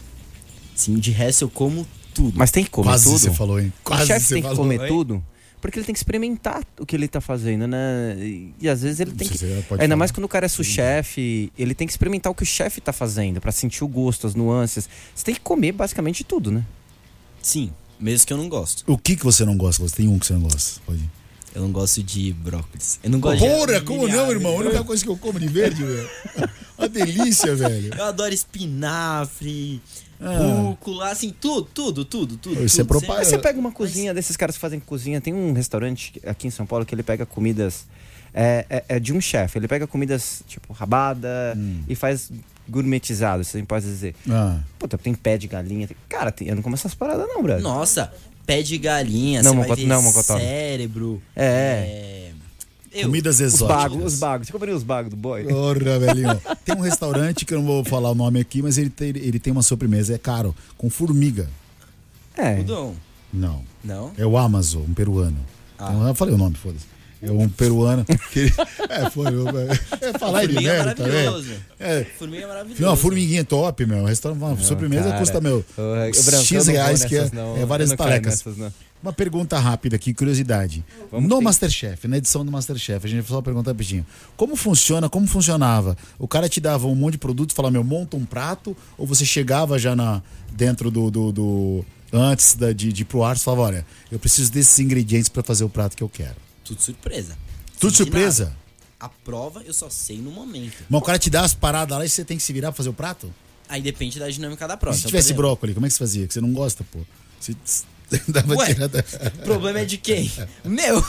[0.75, 2.37] Sim, de resto eu como tudo.
[2.37, 3.19] Mas tem que comer Quase tudo.
[3.19, 3.73] você falou, hein?
[3.81, 4.65] O Quase chefe você tem que falou.
[4.65, 4.89] comer Oi?
[4.89, 5.25] tudo.
[5.61, 8.17] Porque ele tem que experimentar o que ele tá fazendo, né?
[8.61, 9.43] E, às vezes ele tem que.
[9.43, 9.97] Ainda falar.
[9.97, 12.93] mais quando o cara é sous-chefe, ele tem que experimentar o que o chefe tá
[12.93, 14.87] fazendo, pra sentir o gosto, as nuances.
[15.15, 16.63] Você tem que comer basicamente tudo, né?
[17.41, 18.85] Sim, mesmo que eu não gosto.
[18.87, 19.83] O que que você não gosta?
[19.83, 20.83] Você tem um que você não gosta?
[20.85, 20.99] Pode.
[20.99, 21.11] ir.
[21.55, 22.99] Eu não gosto de brócolis.
[23.03, 24.53] Eu não gosto de Porra, como não, irmão?
[24.55, 26.11] A única coisa que eu como de verde, velho.
[26.77, 27.95] Uma delícia, velho.
[27.97, 29.81] Eu adoro espinafre,
[30.21, 30.37] Ah.
[30.39, 32.65] rúcula, assim, tudo, tudo, tudo, tudo.
[32.65, 32.87] É tudo.
[32.87, 33.19] propaganda.
[33.19, 36.51] Mas você pega uma cozinha desses caras que fazem cozinha, tem um restaurante aqui em
[36.51, 37.87] São Paulo que ele pega comidas.
[38.37, 41.57] É, é- é de um chefe, ele pega comidas tipo rabada
[41.89, 42.33] e faz
[42.69, 44.17] gourmetizado, você pode dizer.
[44.29, 44.59] Ah.
[44.77, 45.87] Puta, tem pé de galinha.
[45.87, 47.63] tem- Cara, tem- eu não como essas paradas, não, brother.
[47.63, 48.13] Nossa,
[48.47, 50.39] pé de galinha, Não, você vai ver não, Mocotó.
[50.39, 51.23] cérebro.
[51.35, 51.45] É.
[51.45, 53.77] é, Eu, Comidas Os exóticas.
[53.83, 54.47] bagos, os bagos.
[54.47, 55.45] Você comeria os bagos do boy?
[55.45, 56.41] Porra, velhinho.
[56.65, 59.39] Tem um restaurante que eu não vou falar o nome aqui, mas ele tem, ele
[59.39, 61.49] tem uma sobremesa, é caro, com formiga.
[62.37, 62.61] É.
[62.61, 62.95] Udon.
[63.33, 63.63] Não.
[63.83, 64.13] Não?
[64.17, 65.39] É o Amazon, um peruano.
[65.79, 65.89] Ah.
[65.91, 66.87] Então, eu falei o nome, foda-se.
[67.27, 68.55] É um peruano que ele-
[68.89, 69.27] É, foi.
[69.33, 71.05] eu- É, falar de Formiga é velho, tá.
[71.79, 72.05] É.
[72.19, 72.83] Formiga é maravilhoso.
[72.85, 74.03] Uma formiguinha top, meu.
[74.03, 75.19] O restaurante, uma sobremesa cara.
[75.19, 75.65] custa, meu,
[76.45, 77.57] X não reais, que é, não.
[77.57, 78.45] é várias não talecas.
[78.45, 78.73] nessas, não.
[79.03, 80.83] Uma pergunta rápida aqui, curiosidade.
[81.13, 84.07] Vamos no ter- Masterchef, na edição do Masterchef, a gente só perguntar rapidinho.
[84.35, 85.95] Como funciona, como funcionava?
[86.19, 89.07] O cara te dava um monte de produto e falava, meu, monta um prato, ou
[89.07, 91.11] você chegava já na, dentro do.
[91.11, 91.85] do, do-
[92.17, 95.43] antes da, de, de ir pro ar, você falava, olha, eu preciso desses ingredientes para
[95.43, 96.37] fazer o prato que eu quero.
[96.65, 97.37] Tudo surpresa.
[97.79, 98.45] Tudo surpresa?
[98.47, 98.57] nada.
[99.01, 100.77] A prova eu só sei no momento.
[100.89, 102.77] Mas o cara te dá as paradas lá e você tem que se virar pra
[102.79, 103.33] fazer o prato?
[103.69, 104.95] Aí depende da dinâmica da E prova.
[104.97, 106.27] se Então, tivesse exemplo, brócolis, como é que você fazia?
[106.27, 107.01] Que você não gosta, pô.
[107.41, 107.57] Se,
[108.29, 109.05] dava Ué, tirada.
[109.39, 110.31] O problema é de quem?
[110.65, 111.05] Meu!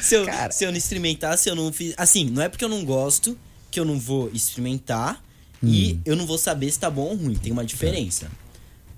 [0.00, 0.52] Se eu, Cara.
[0.52, 1.94] se eu não experimentar, se eu não fiz.
[1.96, 3.36] Assim, não é porque eu não gosto
[3.70, 5.22] que eu não vou experimentar
[5.62, 5.68] Hum.
[5.68, 7.34] e eu não vou saber se tá bom ou ruim.
[7.34, 8.30] Tem uma diferença.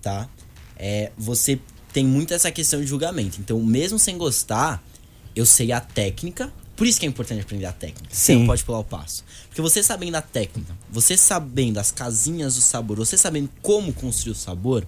[0.00, 0.28] Tá?
[0.76, 1.58] É, você
[1.92, 3.38] tem muito essa questão de julgamento.
[3.40, 4.82] Então, mesmo sem gostar,
[5.34, 6.52] eu sei a técnica.
[6.76, 8.08] Por isso que é importante aprender a técnica.
[8.10, 8.40] Você Sim.
[8.40, 9.22] não pode pular o passo.
[9.48, 14.32] Porque você sabendo a técnica, você sabendo as casinhas do sabor, você sabendo como construir
[14.32, 14.86] o sabor,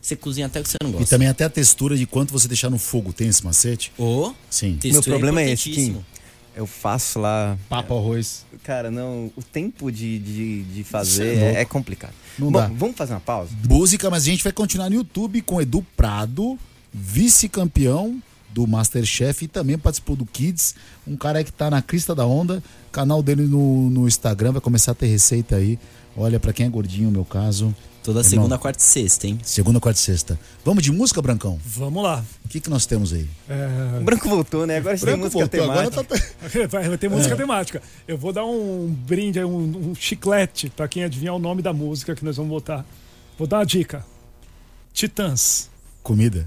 [0.00, 1.08] você cozinha até o que você não E gosta.
[1.10, 3.12] também até a textura de quanto você deixar no fogo.
[3.12, 3.92] Tem esse macete?
[3.98, 4.78] Ou Sim.
[4.84, 5.98] Meu problema é esse, importantíssimo.
[6.00, 6.12] Kim.
[6.54, 7.56] Eu faço lá.
[7.68, 8.44] Papo arroz.
[8.64, 9.30] Cara, não.
[9.36, 12.12] O tempo de, de, de fazer é é, é complicado.
[12.38, 12.66] Não Bom, dá.
[12.66, 13.50] vamos fazer uma pausa?
[13.68, 16.58] Música, mas a gente vai continuar no YouTube com Edu Prado,
[16.92, 18.20] vice-campeão
[18.52, 20.74] do Masterchef e também participou do Kids.
[21.06, 22.62] Um cara que tá na crista da onda.
[22.90, 25.78] Canal dele no, no Instagram vai começar a ter receita aí.
[26.16, 27.74] Olha, pra quem é gordinho, no meu caso.
[28.02, 28.30] Toda Irmão.
[28.30, 29.38] segunda, quarta e sexta, hein?
[29.44, 30.38] Segunda, quarta e sexta.
[30.64, 31.58] Vamos de música, Brancão?
[31.64, 32.22] Vamos lá.
[32.44, 33.28] O que, que nós temos aí?
[33.48, 34.78] É, O branco voltou, né?
[34.78, 36.04] Agora a gente tem música agora temática.
[36.04, 36.66] tá.
[36.68, 37.80] Vai, vai ter música temática.
[38.06, 41.72] Eu vou dar um brinde, aí, um, um chiclete pra quem adivinhar o nome da
[41.72, 42.84] música que nós vamos botar.
[43.38, 44.04] Vou dar uma dica.
[44.92, 45.70] Titãs.
[46.02, 46.46] Comida.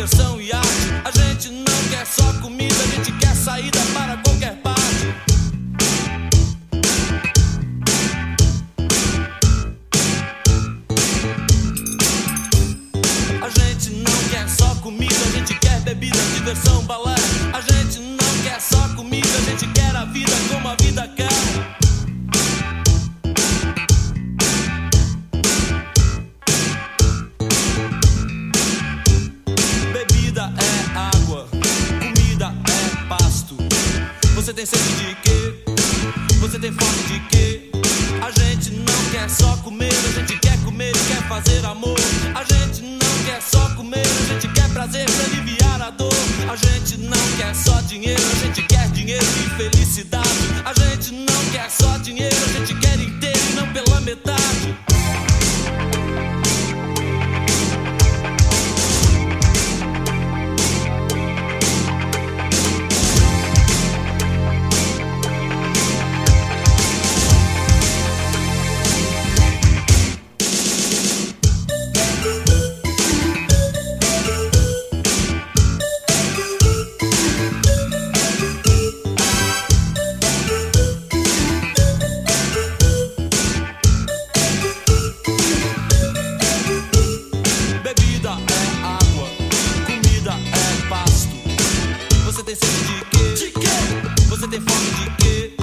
[0.00, 0.39] comida,
[94.90, 95.59] you get?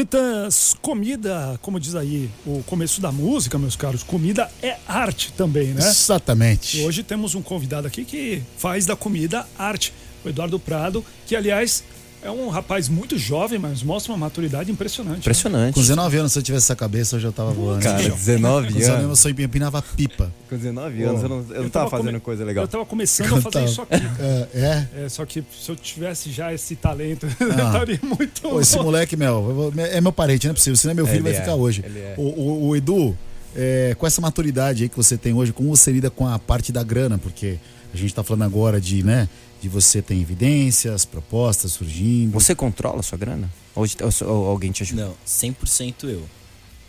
[0.00, 5.74] Titãs, comida, como diz aí o começo da música, meus caros, comida é arte também,
[5.74, 5.86] né?
[5.86, 6.78] Exatamente.
[6.78, 9.92] E hoje temos um convidado aqui que faz da comida arte,
[10.24, 11.84] o Eduardo Prado, que aliás
[12.22, 15.14] é um rapaz muito jovem, mas mostra uma maturidade impressionante.
[15.14, 15.20] né?
[15.20, 15.74] Impressionante.
[15.74, 17.82] Com 19 anos, se eu tivesse essa cabeça, eu já tava voando.
[17.82, 19.18] Cara, Com 19 19 anos, eu anos.
[19.18, 20.32] só empinava pipa.
[20.48, 22.64] Com 19 anos, eu não, eu não tava fazendo come- coisa legal.
[22.64, 23.64] Eu tava começando a fazer Tava.
[23.66, 23.94] isso aqui.
[24.20, 25.04] É, é.
[25.04, 28.42] É, só que se eu tivesse já esse talento, eu estaria muito.
[28.42, 30.76] Pô, esse moleque, meu, eu vou- é meu parente, não é possível.
[30.76, 31.82] Senão meu filho Ele vai é, ficar hoje.
[31.84, 32.14] ele é.
[32.18, 33.16] O, o- o Edu,
[33.56, 36.70] é, com essa maturidade aí que você tem hoje, como você lida com a parte
[36.70, 37.16] da grana?
[37.18, 37.56] Porque
[37.92, 39.28] a gente tá falando agora de, né,
[39.60, 42.32] de você ter evidências, propostas surgindo.
[42.32, 43.52] Você controla a sua grana?
[43.74, 43.84] Ou,
[44.26, 45.06] ou- alguém te ajuda?
[45.06, 46.28] Não, 100% eu.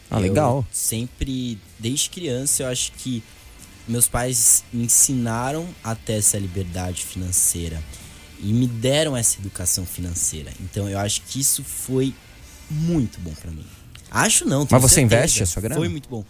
[0.09, 0.65] Ah, Eu legal.
[0.71, 3.23] sempre, desde criança, eu acho que
[3.87, 7.81] meus pais me ensinaram a ter essa liberdade financeira
[8.39, 10.51] e me deram essa educação financeira.
[10.59, 12.13] Então eu acho que isso foi
[12.69, 13.65] muito bom pra mim.
[14.09, 15.01] Acho não, Mas você certeza.
[15.15, 15.75] investe a sua grana?
[15.79, 16.23] Foi muito bom.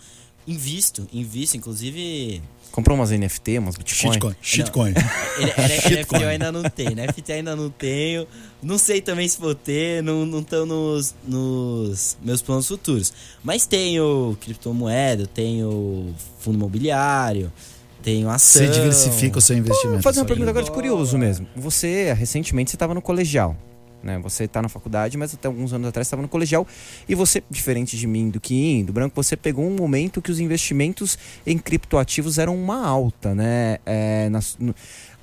[0.48, 4.14] Invisto, invisto, inclusive Comprou umas NFT, umas Bitcoin?
[4.14, 4.36] Shitcoin.
[4.42, 4.94] Shitcoin.
[5.38, 8.26] Ele- ele- NFT eu ainda não tenho, NFT ainda não tenho.
[8.64, 13.12] Não sei também se vou ter, não, não estão nos, nos meus planos futuros.
[13.44, 17.52] Mas tenho criptomoeda, tenho fundo imobiliário,
[18.04, 18.62] tenho ação.
[18.66, 19.94] Você diversifica o seu investimento.
[19.94, 21.48] Vou fazer uma pergunta agora de curioso mesmo.
[21.56, 23.56] Você, recentemente, você estava no colegial.
[24.04, 24.18] Né?
[24.20, 26.68] Você está na faculdade, mas até alguns anos atrás estava no colegial.
[27.08, 30.40] E você, diferente de mim, do que do Branco, você pegou um momento que os
[30.40, 33.78] investimentos em criptoativos eram uma alta, né?
[33.86, 34.74] É, nas- no-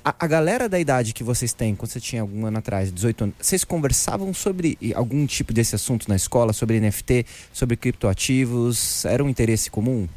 [0.03, 3.23] a, a galera da idade que vocês têm, quando você tinha algum ano atrás, 18
[3.25, 9.03] anos, vocês conversavam sobre algum tipo desse assunto na escola, sobre NFT, sobre criptoativos?
[9.03, 10.07] Era um interesse comum?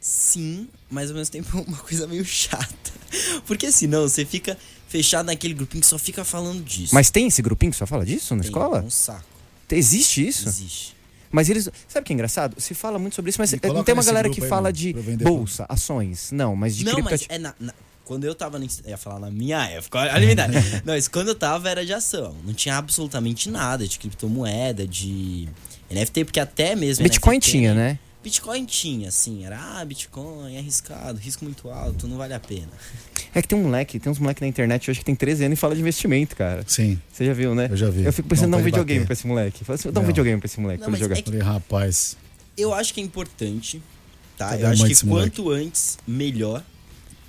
[0.00, 2.92] Sim, mas ao mesmo tempo é uma coisa meio chata.
[3.46, 4.56] Porque senão você fica
[4.94, 6.94] fechado naquele grupinho que só fica falando disso.
[6.94, 8.78] Mas tem esse grupinho que só fala disso na Tem, escola?
[8.78, 9.24] é Um saco.
[9.70, 10.48] Existe isso?
[10.48, 10.94] Existe.
[11.32, 11.68] Mas eles.
[11.88, 12.60] Sabe o que é engraçado?
[12.60, 14.94] Se fala muito sobre isso, mas não coloca tem uma galera que aí, fala de
[14.94, 16.30] pra bolsa, ações.
[16.30, 17.26] Não, mas de não, mas cripto.
[17.34, 20.20] é na, na- quando eu tava no, eu ia falar na minha época, olha a
[20.20, 20.52] minha idade.
[20.84, 22.36] Não, isso quando eu tava era de ação.
[22.44, 25.48] Não tinha absolutamente nada de criptomoeda, de
[25.90, 27.98] NFT, porque até mesmo Bitcoin NFT, tinha, né?
[28.24, 32.70] Bitcoin tinha, assim, era ah, Bitcoin é arriscado, risco muito alto, não vale a pena.
[33.34, 35.58] É que tem um moleque, tem uns moleques na internet hoje que tem 13 anos
[35.58, 36.64] e fala de investimento, cara.
[36.66, 36.98] Sim.
[37.12, 37.68] Você já viu, né?
[37.70, 38.02] Eu já vi.
[38.04, 39.06] Eu fico pensando em Não dar um videogame bater.
[39.06, 39.62] pra esse moleque.
[39.64, 40.06] Fala assim, dá um Não.
[40.06, 41.18] videogame pra esse moleque Não, pra jogar.
[41.18, 42.16] é que- Falei, rapaz.
[42.56, 43.82] Eu acho que é importante,
[44.38, 44.48] tá?
[44.50, 45.36] Cadê eu a acho que desse moleque?
[45.36, 46.64] quanto antes, melhor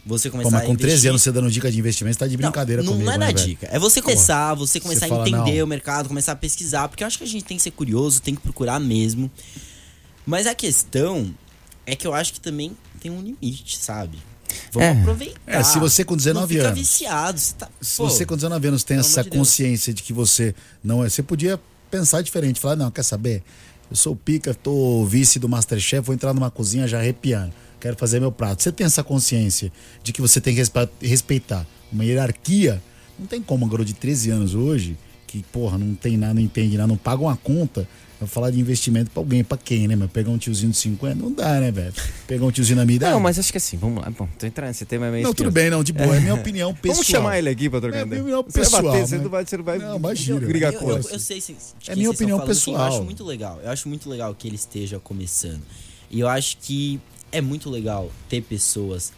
[0.05, 0.89] você começar Pô, mas a com investir.
[0.91, 3.17] 13 anos você dando dica de investimento, você tá de brincadeira não, comigo, não é
[3.17, 3.47] né, dar velho?
[3.49, 3.67] dica.
[3.71, 5.65] É você começar, você começar fala, a entender não.
[5.65, 8.21] o mercado, começar a pesquisar, porque eu acho que a gente tem que ser curioso,
[8.21, 9.29] tem que procurar mesmo.
[10.25, 11.33] Mas a questão
[11.85, 14.17] é que eu acho que também tem um limite, sabe?
[14.71, 15.01] Vamos É.
[15.01, 15.39] aproveitar.
[15.47, 18.35] É, se você com 19 não fica anos- viciado, você tá, Se pô, você com
[18.35, 21.09] 19 anos tem essa de consciência de que você não é.
[21.09, 21.59] Você podia
[21.91, 23.43] pensar diferente, falar, não, quer saber?
[23.89, 27.53] Eu sou o pica, tô vice do Masterchef, vou entrar numa cozinha já arrepiando.
[27.79, 28.63] Quero fazer meu prato.
[28.63, 29.71] Você tem essa consciência
[30.03, 32.81] de que você tem que respe- respeitar uma hierarquia.
[33.19, 34.97] Não tem como um garoto de 13 anos hoje,
[35.27, 37.87] que, porra, não tem nada, não entende nada, não paga uma conta.
[38.25, 39.95] Eu falar de investimento pra alguém, pra quem, né?
[39.95, 41.93] Mas pegar um tiozinho de 50, não dá, né, velho?
[42.27, 43.13] Pegar um tiozinho na minha idade.
[43.13, 44.09] Não, mas acho que assim, vamos lá.
[44.09, 46.15] Bom, tô entrando nesse tema é meio Não, tudo bem, não, de boa.
[46.15, 46.95] É minha opinião pessoal.
[46.95, 49.23] Vamos chamar ele aqui pra trocar É minha opinião Você vai pessoal, bater, você né?
[49.23, 50.39] não vai, você não vai Não, imagina.
[50.39, 51.07] brigar eu, com eu, ele.
[51.11, 51.51] eu sei se,
[51.87, 52.93] É minha estão opinião falando, assim, eu pessoal.
[52.97, 53.59] acho muito legal.
[53.63, 55.61] Eu acho muito legal que ele esteja começando.
[56.09, 56.99] E eu acho que
[57.31, 59.11] é muito legal ter pessoas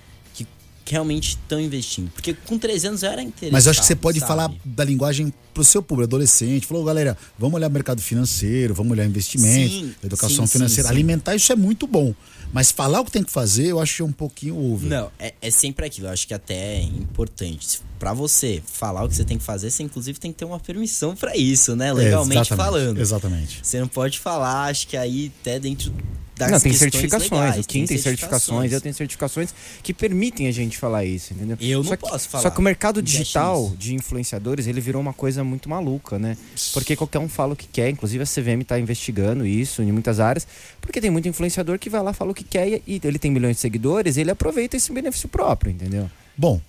[0.87, 2.09] que realmente estão investindo.
[2.11, 3.51] Porque com 13 anos eu era interessante.
[3.51, 4.29] Mas eu acho que você pode sabe?
[4.29, 6.65] falar da linguagem pro seu público, adolescente.
[6.65, 10.87] Falou, galera, vamos olhar mercado financeiro, vamos olhar investimentos, Sim, educação sim, financeira.
[10.87, 10.93] sim.
[10.93, 12.15] Alimentar, isso é muito bom.
[12.53, 14.89] Mas falar o que tem que fazer, eu acho que é um pouquinho over.
[14.89, 16.07] Não, é, é sempre aquilo.
[16.07, 17.81] Eu acho que até é importante.
[17.99, 20.59] Pra você falar o que você tem que fazer, você inclusive tem que ter uma
[20.59, 21.89] permissão pra isso, né?
[21.89, 23.01] É, Legalmente exatamente, falando.
[23.01, 23.59] Exatamente.
[23.61, 25.91] Você não pode falar, acho que aí até dentro
[26.37, 27.31] das Não, tem certificações.
[27.31, 31.57] legais, o Kim tem certificações, eu tenho certificações que permitem a gente falar isso, entendeu?
[31.59, 32.43] Eu não só que, posso falar.
[32.43, 36.37] Só que o mercado digital de influenciadores, ele virou uma coisa muito maluca, né?
[36.73, 40.19] Porque qualquer um fala o que quer, inclusive a CVM tá investigando isso em muitas
[40.19, 40.47] áreas,
[40.79, 43.55] porque tem muito influenciador que vai lá, fala o que quer e, ele tem milhões
[43.57, 46.09] de seguidores, ele aproveita esse benefício próprio, entendeu?
[46.37, 46.61] Bom,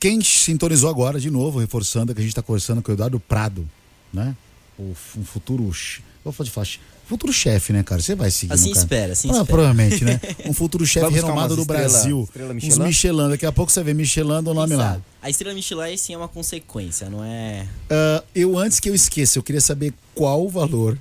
[0.00, 3.68] quem sintonizou agora, de novo, reforçando que a gente está conversando com o Eduardo Prado,
[4.12, 4.34] né?
[4.78, 5.64] O, um futuro.
[6.24, 6.78] Vou falar de falar, che-
[7.08, 8.00] futuro chefe, né, cara?
[8.02, 8.52] Você vai seguir.
[8.52, 8.78] Assim cara?
[8.84, 9.46] espera, assim Ah, espera.
[9.46, 10.20] Provavelmente, né?
[10.46, 12.22] Um futuro chefe renomado do estrela- Brasil.
[12.24, 12.84] estrela Uns Michelin?
[12.86, 13.28] Michelin.
[13.30, 14.92] Daqui a pouco você vê Michelin do nome lá.
[14.92, 15.02] Sabe?
[15.22, 17.66] A estrela Michelin sim é uma consequência, não é.
[17.90, 20.98] Ah, eu, antes que eu esqueça, eu queria saber qual o valor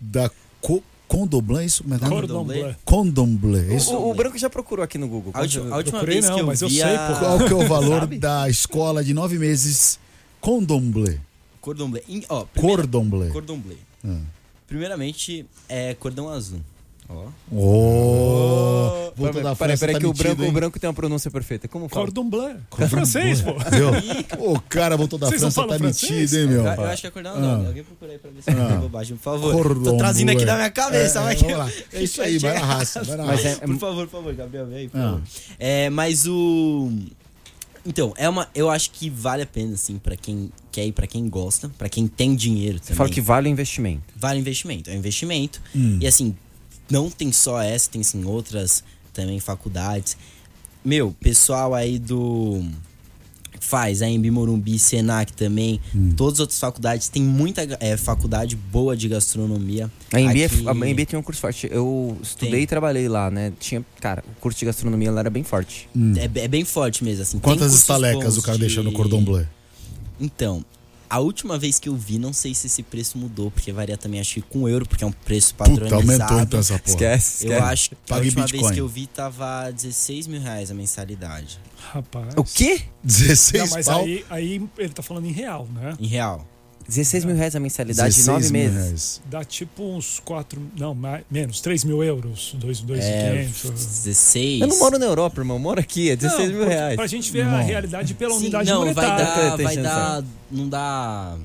[0.00, 0.30] da
[0.60, 1.82] co Condoblan, é isso?
[1.82, 2.08] Como é que é?
[2.08, 2.74] Bleu.
[2.84, 3.58] Condomblé.
[3.70, 3.94] é Isso?
[3.94, 5.30] O, o Branco já procurou aqui no Google.
[5.34, 6.96] A última, a última procurei vez não, que eu mas eu vi sei.
[7.18, 9.98] Qual que é o valor da escola de nove meses
[10.40, 11.18] Condomblé?
[11.60, 12.02] Cordon Bleu.
[12.30, 13.30] Ó, primeira- Cordon Bleu.
[13.32, 13.78] Cordon Bleu.
[14.66, 16.60] Primeiramente, é cordão azul.
[17.06, 17.26] Ó.
[17.54, 20.94] Ô, voltou da Peraí, França, peraí, tá que o metido, branco, o branco tem uma
[20.94, 21.68] pronúncia perfeita.
[21.68, 22.06] Como fala?
[22.06, 22.56] Cordon Bleu.
[22.78, 23.50] É francês, pô.
[24.38, 26.10] O cara voltou da Vocês França, tá francês?
[26.32, 26.64] metido, hein, meu?
[26.64, 27.66] Eu, eu acho que é cordão azul.
[27.66, 29.52] Alguém procura aí pra ver se não tenho bobagem, por favor.
[29.52, 30.46] Cordon Tô trazendo aqui bleu.
[30.46, 31.70] da minha cabeça, É, mas vamos lá.
[31.92, 33.58] É isso aí, vai na raça, vai na Mas raça.
[33.62, 35.02] é, Por favor, por favor, Gabriel, vem aí, por Ah.
[35.04, 35.22] favor.
[35.58, 36.90] É, mas o.
[37.86, 38.48] Então, é uma.
[38.54, 41.88] Eu acho que vale a pena, assim, pra quem quer ir, pra quem gosta, pra
[41.88, 42.88] quem tem dinheiro também.
[42.88, 44.02] Você fala que vale o investimento.
[44.16, 44.90] Vale investimento.
[44.90, 45.60] É um investimento.
[45.74, 45.98] Hum.
[46.00, 46.34] E assim,
[46.90, 50.16] não tem só essa, tem sim outras também faculdades.
[50.84, 52.62] Meu, pessoal aí do.
[53.60, 55.80] Faz a Embi Morumbi, Senac também.
[55.94, 56.12] Hum.
[56.14, 57.08] Todas as outras faculdades.
[57.08, 59.90] Tem muita é, faculdade boa de gastronomia.
[60.12, 61.68] A MB, é Aqui- a tem um curso forte.
[61.70, 62.62] Eu estudei Tem.
[62.62, 63.52] e trabalhei lá, né?
[63.58, 65.88] Tinha, cara, o curso de gastronomia lá era bem forte.
[66.16, 67.38] É, é bem forte mesmo, assim.
[67.38, 69.46] Quantas estalecas o cara de- deixou no cordon bleu?
[70.20, 70.64] Então,
[71.08, 74.20] a última vez que eu vi, não sei se esse preço mudou, porque varia também,
[74.20, 75.94] acho que com euro, porque é um preço Puta, padronizado.
[76.02, 76.90] aumentou então essa porra.
[76.90, 77.72] Esquece, Eu esquece.
[77.72, 78.62] acho que a Pague última Bitcoin.
[78.62, 81.58] vez que eu vi tava 16 mil reais a mensalidade.
[81.92, 82.34] Rapaz.
[82.36, 82.82] O quê?
[83.02, 85.94] 16 Não, mas pau, aí, aí ele tá falando em real, né?
[86.00, 86.46] Em real.
[86.88, 88.76] 16 mil reais a mensalidade de 16 nove meses.
[88.86, 89.22] reais.
[89.30, 90.60] Dá tipo uns 4.
[90.78, 92.54] Não, mais, menos, 3 mil euros.
[92.58, 93.64] 2,500.
[93.64, 94.60] É, É, 16.
[94.60, 95.56] Eu não moro na Europa, irmão.
[95.56, 96.96] Eu moro aqui, é 16 mil reais.
[96.96, 97.64] Pra gente ver a Irmão.
[97.66, 99.24] realidade pela Sim, unidade não, vai monetária.
[99.50, 101.36] dar, Tem vai chance, dar, não dá,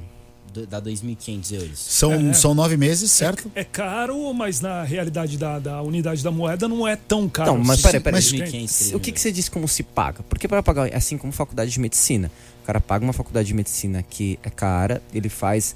[0.65, 1.79] dá 2.500 euros.
[1.79, 2.33] São, É.
[2.33, 3.51] são nove meses, certo?
[3.55, 7.51] É caro, mas na realidade da, da unidade da moeda não é tão caro.
[7.51, 7.83] Então, mas assim.
[7.83, 8.21] peraí, peraí.
[8.21, 8.95] Mas- 2.500.
[8.95, 10.23] O que, que você diz como se paga?
[10.29, 12.31] Porque para pagar, assim como faculdade de medicina,
[12.63, 15.75] o cara paga uma faculdade de medicina que é cara, ele faz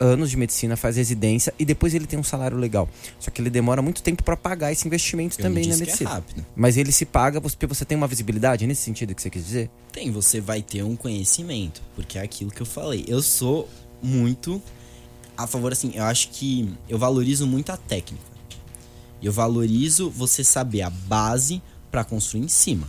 [0.00, 2.88] anos de medicina, faz residência e depois ele tem um salário legal.
[3.18, 5.78] Só que ele demora muito tempo para pagar esse investimento Eu não também na é
[5.78, 6.10] medicina.
[6.10, 6.44] rápido.
[6.54, 9.44] Mas ele se paga porque você tem uma visibilidade, é nesse sentido que você quis
[9.46, 9.70] dizer?
[9.92, 13.04] Tem, você vai ter um conhecimento, porque é aquilo que eu falei.
[13.06, 13.68] Eu sou
[14.04, 14.62] muito
[15.36, 18.22] a favor, assim, eu acho que eu valorizo muito a técnica.
[19.22, 22.86] Eu valorizo você saber a base pra construir em cima.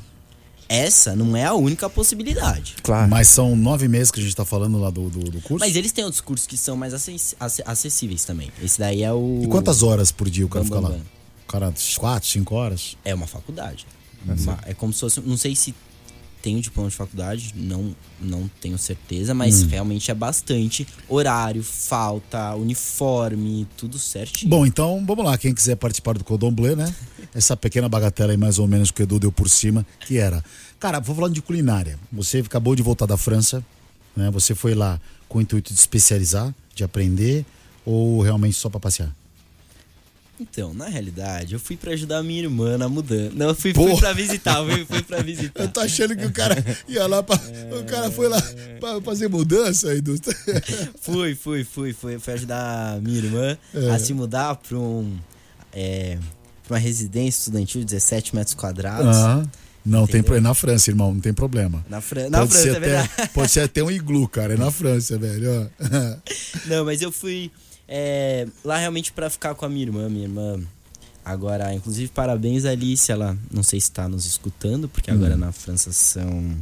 [0.67, 2.75] Essa não é a única possibilidade.
[2.83, 3.09] Claro.
[3.09, 5.59] Mas são nove meses que a gente tá falando lá do, do, do curso.
[5.65, 8.51] Mas eles têm outros cursos que são mais acess- ace- acessíveis também.
[8.61, 9.41] Esse daí é o.
[9.43, 10.95] E quantas horas por dia o cara Bam, fica bam, lá?
[10.97, 11.05] bam.
[11.43, 12.97] O cara, quatro, cinco horas?
[13.05, 13.85] É uma faculdade.
[14.27, 15.21] Uma- é como se fosse.
[15.21, 15.73] Não sei se
[16.45, 19.67] tem o diploma de faculdade, não, não tenho certeza, mas Hum.
[19.67, 20.87] realmente é bastante.
[21.09, 24.47] Horário, falta, uniforme, tudo certinho.
[24.51, 25.35] Bom, então vamos lá.
[25.39, 26.93] Quem quiser participar do Cordon Bleu, né?
[27.33, 30.45] Essa pequena bagatela aí, mais ou menos, que o Edu deu por cima, que era.
[30.79, 31.97] Cara, vou falando de culinária.
[32.13, 33.65] Você acabou de voltar da França,
[34.15, 34.29] né?
[34.29, 37.43] Você foi lá com o intuito de especializar, de aprender,
[37.83, 39.11] ou realmente só pra passear?
[40.39, 43.31] Então, na realidade, eu fui pra ajudar a minha irmã na mudança.
[43.33, 45.63] Não, eu fui, fui pra visitar, fui, fui pra visitar.
[45.63, 46.55] Eu tô achando que o cara
[46.89, 47.39] ia lá pra.
[47.79, 48.41] O cara foi lá
[48.79, 50.15] pra fazer mudança, Edu.
[51.01, 53.91] Fui, fui, fui, fui, fui ajudar a minha irmã É.
[53.91, 55.17] a se mudar pra um.
[55.71, 56.17] É,
[56.67, 59.15] pra uma residência estudantil de 17 metros quadrados.
[59.15, 59.49] Aham.
[59.85, 60.23] Não tem Entendeu?
[60.23, 60.47] problema.
[60.49, 61.85] Na França, irmão, não tem problema.
[61.87, 63.09] Na, Fran na pode França, ser é verdade.
[63.17, 64.55] até, Pode ser até um iglu, cara.
[64.55, 65.69] É na França, velho.
[65.81, 66.17] ó.
[66.65, 67.51] Não, mas eu fui
[67.87, 70.09] é, lá realmente pra ficar com a minha irmã.
[70.09, 70.59] Minha irmã.
[71.23, 73.11] Agora, inclusive, parabéns, Alice.
[73.11, 76.55] Ela não sei se tá nos escutando, porque agora na França são.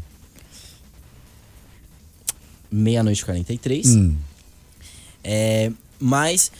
[2.72, 3.96] Meia-noite e 43.
[3.96, 4.16] Hum.
[5.24, 6.52] É, mas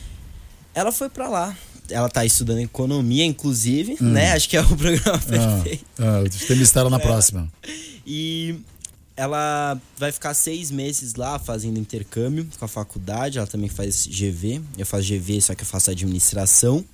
[0.74, 1.56] ela foi pra lá.
[1.90, 4.32] Ela tá estudando economia, inclusive, né?
[4.32, 5.84] Acho que é o programa perfeito.
[5.98, 6.90] Ah, ah, tem mistério É.
[6.90, 7.50] na próxima.
[8.06, 8.56] E
[9.16, 13.38] ela vai ficar seis meses lá fazendo intercâmbio com a faculdade.
[13.38, 14.60] Ela também faz GV.
[14.76, 16.84] Eu faço GV, só que eu faço administração.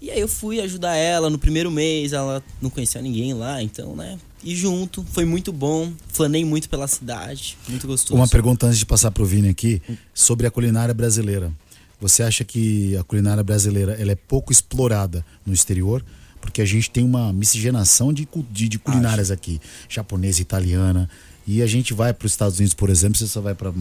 [0.00, 2.12] E aí eu fui ajudar ela no primeiro mês.
[2.12, 4.18] Ela não conhecia ninguém lá, então, né?
[4.42, 5.92] E junto, foi muito bom.
[6.08, 7.56] Flanei muito pela cidade.
[7.68, 8.14] Muito gostoso.
[8.14, 9.80] Uma pergunta antes de passar pro Vini aqui
[10.14, 11.52] sobre a culinária brasileira.
[12.00, 16.02] Você acha que a culinária brasileira ela é pouco explorada no exterior?
[16.40, 21.08] Porque a gente tem uma miscigenação de, de, de culinárias aqui, japonesa, italiana.
[21.46, 23.76] E a gente vai para os Estados Unidos, por exemplo, você só vai para os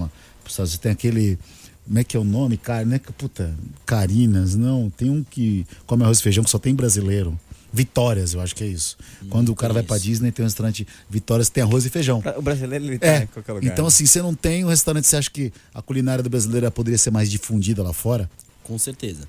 [0.47, 1.37] Estados Unidos, tem aquele.
[1.85, 2.57] Como é que é o nome?
[2.57, 3.53] Cara, não é que, puta,
[3.85, 4.89] Carinas, não.
[4.89, 7.39] Tem um que come arroz e feijão que só tem brasileiro.
[7.71, 8.97] Vitórias, eu acho que é isso.
[9.29, 10.05] Quando o cara vai pra isso.
[10.05, 12.21] Disney, tem um restaurante Vitórias que tem arroz e feijão.
[12.35, 13.71] O brasileiro ele tá É, em qualquer lugar.
[13.71, 16.97] então assim, você não tem um restaurante, você acha que a culinária do brasileiro poderia
[16.97, 18.29] ser mais difundida lá fora?
[18.63, 19.27] Com certeza.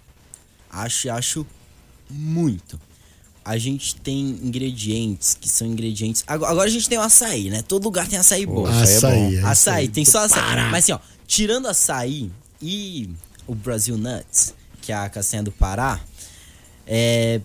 [0.71, 1.47] Acho, acho
[2.09, 2.81] muito.
[3.45, 6.23] A gente tem ingredientes que são ingredientes.
[6.27, 7.63] Agora, agora a gente tem o açaí, né?
[7.63, 8.67] Todo lugar tem açaí bom.
[8.67, 9.47] Açaí é bom.
[9.47, 9.89] açaí, aí.
[9.89, 10.71] tem só açaí.
[10.71, 12.31] Mas assim, ó, tirando açaí
[12.61, 13.09] e
[13.47, 16.01] o Brasil Nuts, que é a castanha do Pará,
[16.87, 17.41] é,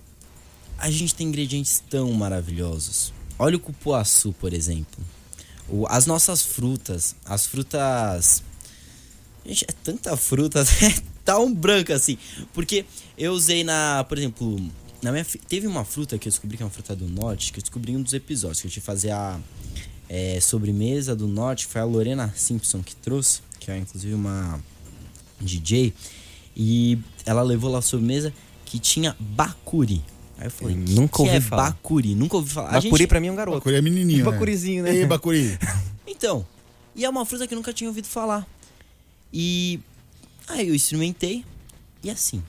[0.78, 3.14] a gente tem ingredientes tão maravilhosos.
[3.40, 5.04] Olha o cupuaçu, por exemplo.
[5.70, 8.44] O- as nossas frutas, as frutas.
[9.46, 10.64] Gente, é tanta fruta,
[11.26, 12.18] é um branco assim.
[12.54, 12.86] Porque
[13.18, 14.60] eu usei na, por exemplo,
[15.06, 17.54] na minha, fi- teve uma fruta que eu descobri que é uma fruta do norte,
[17.54, 19.40] que eu descobri em um dos episódios, que eu tive que fazer a
[20.10, 24.60] é, sobremesa do norte, foi a Lorena Simpson que trouxe, que é inclusive uma
[25.40, 25.94] DJ,
[26.56, 28.34] e ela levou lá a sobremesa
[28.66, 30.02] que tinha bacuri.
[30.38, 31.64] Aí eu falei, Eu que nunca que ouvi é falar.
[31.72, 32.16] bacuri?
[32.16, 32.72] Nunca ouvi falar.
[32.74, 33.58] Bacuri gente- pra mim é um garoto.
[33.60, 34.26] Bacuri é menininho.
[34.26, 34.94] Bacurizinho, né?
[34.96, 35.58] Ei, Bacuri.
[36.08, 36.46] Então,
[36.96, 38.48] e é uma fruta que eu nunca tinha ouvido falar.
[39.34, 39.80] E
[40.48, 41.44] aí eu experimentei
[42.04, 42.42] e assim,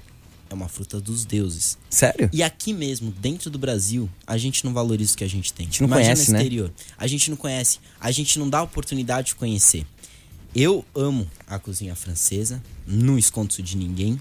[0.48, 1.76] é uma fruta dos deuses.
[1.90, 2.30] Sério?
[2.32, 5.66] E aqui mesmo, dentro do Brasil, a gente não valoriza o que a gente tem.
[5.66, 6.38] A gente não conhece, no né?
[6.38, 6.72] exterior.
[6.96, 9.86] A gente não conhece, a gente não dá a oportunidade de conhecer.
[10.54, 14.20] Eu amo a cozinha francesa, não escondo isso de ninguém.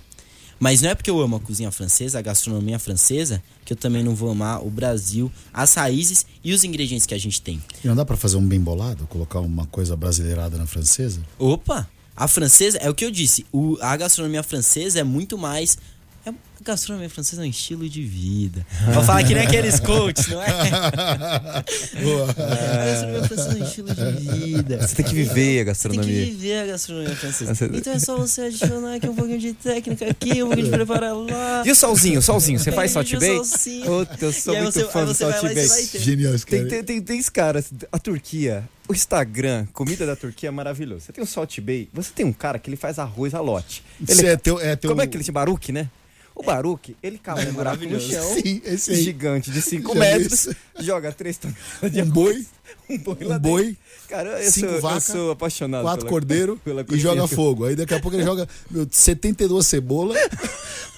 [0.60, 4.04] Mas não é porque eu amo a cozinha francesa, a gastronomia francesa, que eu também
[4.04, 7.62] não vou amar o Brasil, as raízes e os ingredientes que a gente tem.
[7.84, 9.06] E não dá pra fazer um bem bolado?
[9.08, 11.22] Colocar uma coisa brasileirada na francesa?
[11.38, 11.88] Opa!
[12.16, 15.78] A francesa, é o que eu disse, o, a gastronomia francesa é muito mais.
[16.26, 18.66] É, a gastronomia francesa é um estilo de vida.
[18.94, 20.48] Vou falar que nem aqueles coaches, não é?
[22.02, 22.30] Boa.
[22.32, 24.88] A gastronomia francesa é um estilo de vida.
[24.88, 26.26] Você tem que viver a Você tem que gastronomia.
[26.26, 27.70] viver a gastronomia francesa.
[27.74, 31.16] Então é só você adicionar aqui um pouquinho de técnica aqui, um pouquinho de preparar
[31.16, 31.64] lá.
[31.66, 33.40] E o solzinho, solzinho, você faz Salt Bay?
[33.86, 35.68] Puta, eu sou muito você- fã do Salt Bay.
[36.00, 36.68] Genial esse cara.
[36.68, 41.02] tem, tem, tem esse cara, a Turquia, o Instagram, comida da Turquia é maravilhoso.
[41.06, 43.84] Você tem o Salt Bay, você tem um cara que ele faz arroz a lote.
[44.08, 44.90] Ele, é teu, é teu...
[44.90, 45.36] como é que ele chama?
[45.36, 45.90] Baruque, né?
[46.36, 49.02] O Baruque, ele cava um buraco no chão, Sim, esse aí.
[49.04, 50.46] gigante de 5 Já metros,
[50.78, 52.46] vi joga 3 toneladas de Um boi,
[52.90, 53.78] um boi um lá boi, dentro.
[54.10, 57.28] Cara, eu cinco sou, eu vacas, sou apaixonado quatro pela- cordeiros pela e cozinha joga
[57.28, 57.64] fogo.
[57.66, 60.14] Aí daqui a pouco ele joga meu, 72 cebola,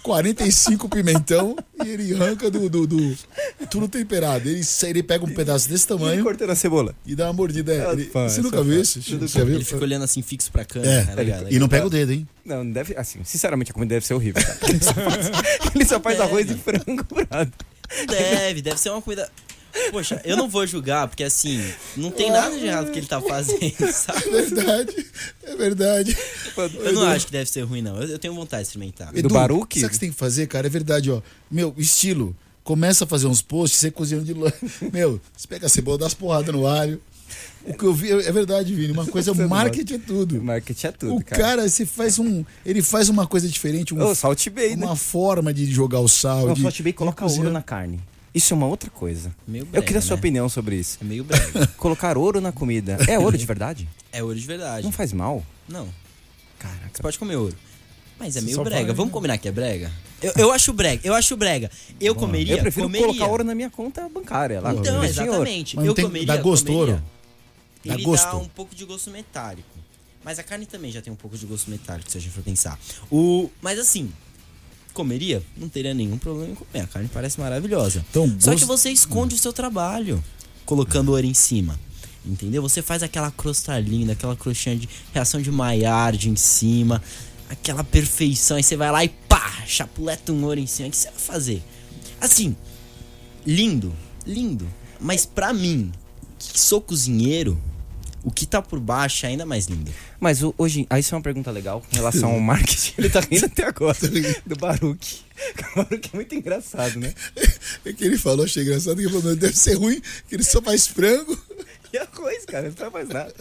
[0.08, 3.18] 45 pimentão e ele arranca do, do, do-
[3.70, 4.48] tudo temperado.
[4.50, 6.96] Ele, ele pega um pedaço desse E ele tamanho cortando a cebola.
[7.06, 7.74] e dá uma mordida.
[7.74, 9.00] É Ele- você nunca viu isso?
[9.28, 9.56] Já viu?
[9.56, 10.92] Ele fica olhando assim fixo pra câmera.
[10.92, 11.52] É, É, legal, legal.
[11.52, 12.28] e não pega o dedo, hein?
[12.46, 12.96] Não, não deve.
[12.98, 14.42] Assim, sinceramente, a comida deve ser horrível.
[14.42, 14.58] cara.
[14.70, 15.32] Ele só faz,
[15.76, 17.52] ele só faz arroz e frango, brado.
[18.08, 19.30] Deve, deve ser uma comida.
[19.92, 21.64] Poxa, eu não vou julgar, porque assim,
[21.96, 24.24] não tem nada de errado que ele tá fazendo, sabe?
[24.28, 25.08] É verdade,
[25.44, 26.18] é verdade.
[26.58, 28.02] Eu não acho que deve ser ruim, não.
[28.02, 29.14] Eu, eu tenho vontade de experimentar.
[29.14, 29.80] do Baruque?
[29.80, 30.68] Sabe o que você tem que fazer, cara?
[30.68, 31.22] É verdade, ó.
[31.50, 32.36] Meu, estilo.
[32.64, 34.52] Começa a fazer uns posts, você cozinhando de lã.
[34.92, 37.02] Meu, você pega a cebola, dá as porradas no alho.
[37.66, 38.92] O que eu vi, é verdade, Vini.
[38.92, 40.42] Uma coisa, não marketing é tudo.
[40.44, 41.42] Marketing é tudo, o cara.
[41.42, 42.44] cara, você faz um.
[42.66, 44.86] Ele faz uma coisa diferente, um, Ô, Salt Bay, né?
[44.86, 46.48] uma forma de jogar o sal.
[46.48, 48.00] Não, de, Salt Bay coloca ouro na carne.
[48.34, 49.34] Isso é uma outra coisa.
[49.48, 50.20] Meio Eu queria a sua né?
[50.20, 50.98] opinião sobre isso.
[51.02, 51.68] É meio brega.
[51.78, 52.98] Colocar ouro na comida.
[53.08, 53.88] É ouro de verdade?
[54.12, 54.84] É ouro de verdade.
[54.84, 55.44] Não faz mal?
[55.68, 55.88] Não,
[56.60, 56.90] Caraca.
[56.94, 57.56] você pode comer ouro.
[58.20, 58.88] Mas é meio só brega.
[58.88, 59.92] vai- Vamos combinar que é brega?
[60.22, 61.70] Eu, eu acho brega, eu acho brega.
[62.02, 62.56] Eu comeria.
[62.56, 63.06] Eu prefiro comeria.
[63.08, 64.74] colocar ouro na minha conta bancária lá.
[64.74, 65.78] Então, exatamente.
[65.78, 66.28] Eu tem- comeria.
[66.28, 66.94] dá gosto, comeria.
[66.96, 67.04] ouro?
[67.86, 68.26] Dá Ele gosto?
[68.26, 69.68] dá um pouco de gosto metálico.
[70.24, 72.44] Mas a carne também já tem um pouco de gosto metálico, se a gente for
[72.44, 72.78] pensar.
[73.12, 73.50] O...
[73.62, 74.12] Mas assim,
[74.98, 75.42] comeria?
[75.56, 76.84] Não teria nenhum problema em comer.
[76.84, 78.04] A carne parece maravilhosa.
[78.10, 80.24] Então, Só gosto- que você esconde o seu trabalho
[80.66, 81.80] colocando ouro em cima.
[82.26, 82.62] Entendeu?
[82.62, 87.02] Você faz aquela crosta linda, aquela crostinha de reação de Maillard em cima,
[87.50, 88.58] aquela perfeição.
[88.58, 90.90] Aí você vai lá e pá, chapuleta um ouro em cima.
[90.90, 91.64] O que você vai fazer?
[92.20, 92.54] Assim,
[93.46, 93.94] lindo,
[94.26, 94.68] lindo.
[95.00, 95.92] Mas pra mim,
[96.38, 97.58] que sou cozinheiro,
[98.28, 99.90] o que tá por baixo é ainda mais lindo.
[100.20, 102.94] Mas o- hoje, aí isso é uma pergunta legal em relação ao marketing.
[103.00, 103.98] Ele tá rindo até agora.
[104.46, 105.20] do Baruque.
[105.74, 107.14] O Baruque é muito engraçado, né?
[107.86, 110.62] É que ele falou, achei engraçado, que ele falou, deve ser ruim, que ele só
[110.62, 111.38] faz frango.
[111.94, 113.34] E arroz, cara, não faz nada.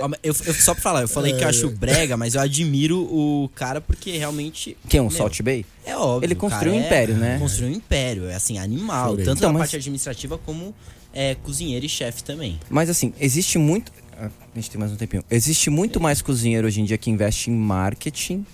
[0.00, 2.40] Ó, mas Eu, eu- só pra falar, eu falei que eu acho brega, mas eu
[2.40, 4.74] admiro o cara porque realmente.
[4.88, 5.66] Quem é um meu, Salt Bay?
[5.84, 6.26] É óbvio.
[6.26, 7.38] Ele construiu um império, né?
[7.38, 9.10] Construiu um império, é assim, animal.
[9.10, 9.24] Chorei.
[9.26, 10.74] Tanto Então, na mas- parte administrativa como
[11.12, 12.58] é, cozinheiro e chefe também.
[12.70, 13.92] Mas assim, existe muito.
[14.18, 15.24] Ah, A gente tem mais um tempinho.
[15.30, 18.44] Existe muito mais cozinheiro hoje em dia que investe em marketing.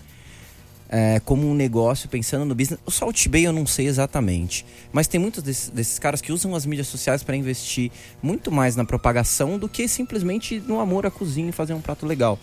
[0.88, 2.80] é, como um negócio, pensando no business.
[2.86, 4.64] O Salt Bay eu não sei exatamente.
[4.90, 7.90] Mas tem muitos desses, desses caras que usam as mídias sociais para investir
[8.22, 12.06] muito mais na propagação do que simplesmente no amor à cozinha e fazer um prato
[12.06, 12.38] legal.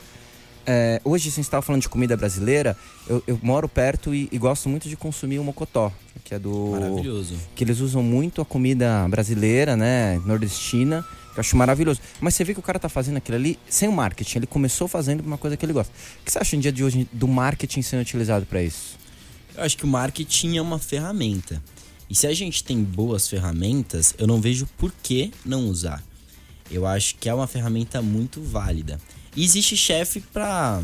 [0.65, 2.75] É, hoje, se a gente estava falando de comida brasileira,
[3.07, 5.91] eu, eu moro perto e, e gosto muito de consumir o mocotó,
[6.23, 7.35] que é do Maravilhoso.
[7.55, 12.01] que eles usam muito a comida brasileira, né, nordestina, que eu acho maravilhoso.
[12.19, 14.87] Mas você vê que o cara tá fazendo aquilo ali sem o marketing, ele começou
[14.87, 15.93] fazendo uma coisa que ele gosta.
[16.21, 18.97] O que você acha no dia de hoje do marketing sendo utilizado para isso?
[19.55, 21.61] Eu acho que o marketing é uma ferramenta.
[22.09, 26.03] E se a gente tem boas ferramentas, eu não vejo por que não usar.
[26.69, 28.99] Eu acho que é uma ferramenta muito válida.
[29.35, 30.81] E existe chefe pra.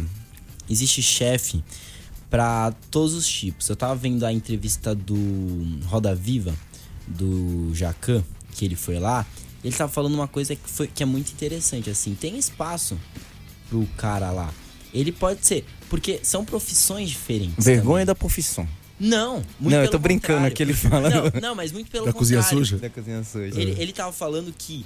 [0.70, 1.64] Existe chefe
[2.30, 3.68] pra todos os tipos.
[3.70, 6.54] Eu tava vendo a entrevista do Roda Viva,
[7.08, 8.24] do Jacan,
[8.54, 9.26] que ele foi lá.
[9.64, 12.16] e Ele tava falando uma coisa que, foi, que é muito interessante, assim.
[12.16, 12.97] Tem espaço
[13.70, 14.54] pro cara lá.
[14.93, 15.66] Ele pode ser.
[15.89, 17.66] Porque são profissões diferentes.
[17.66, 18.06] Vergonha também.
[18.06, 18.68] da profissão.
[18.99, 20.56] Não, muito Não, eu tô brincando contrário.
[20.56, 21.10] que ele fala.
[21.10, 22.66] Não, não, mas muito pelo Da cozinha contrário.
[22.66, 22.78] suja?
[22.78, 23.60] Da cozinha suja.
[23.60, 24.86] Ele, ele tava falando que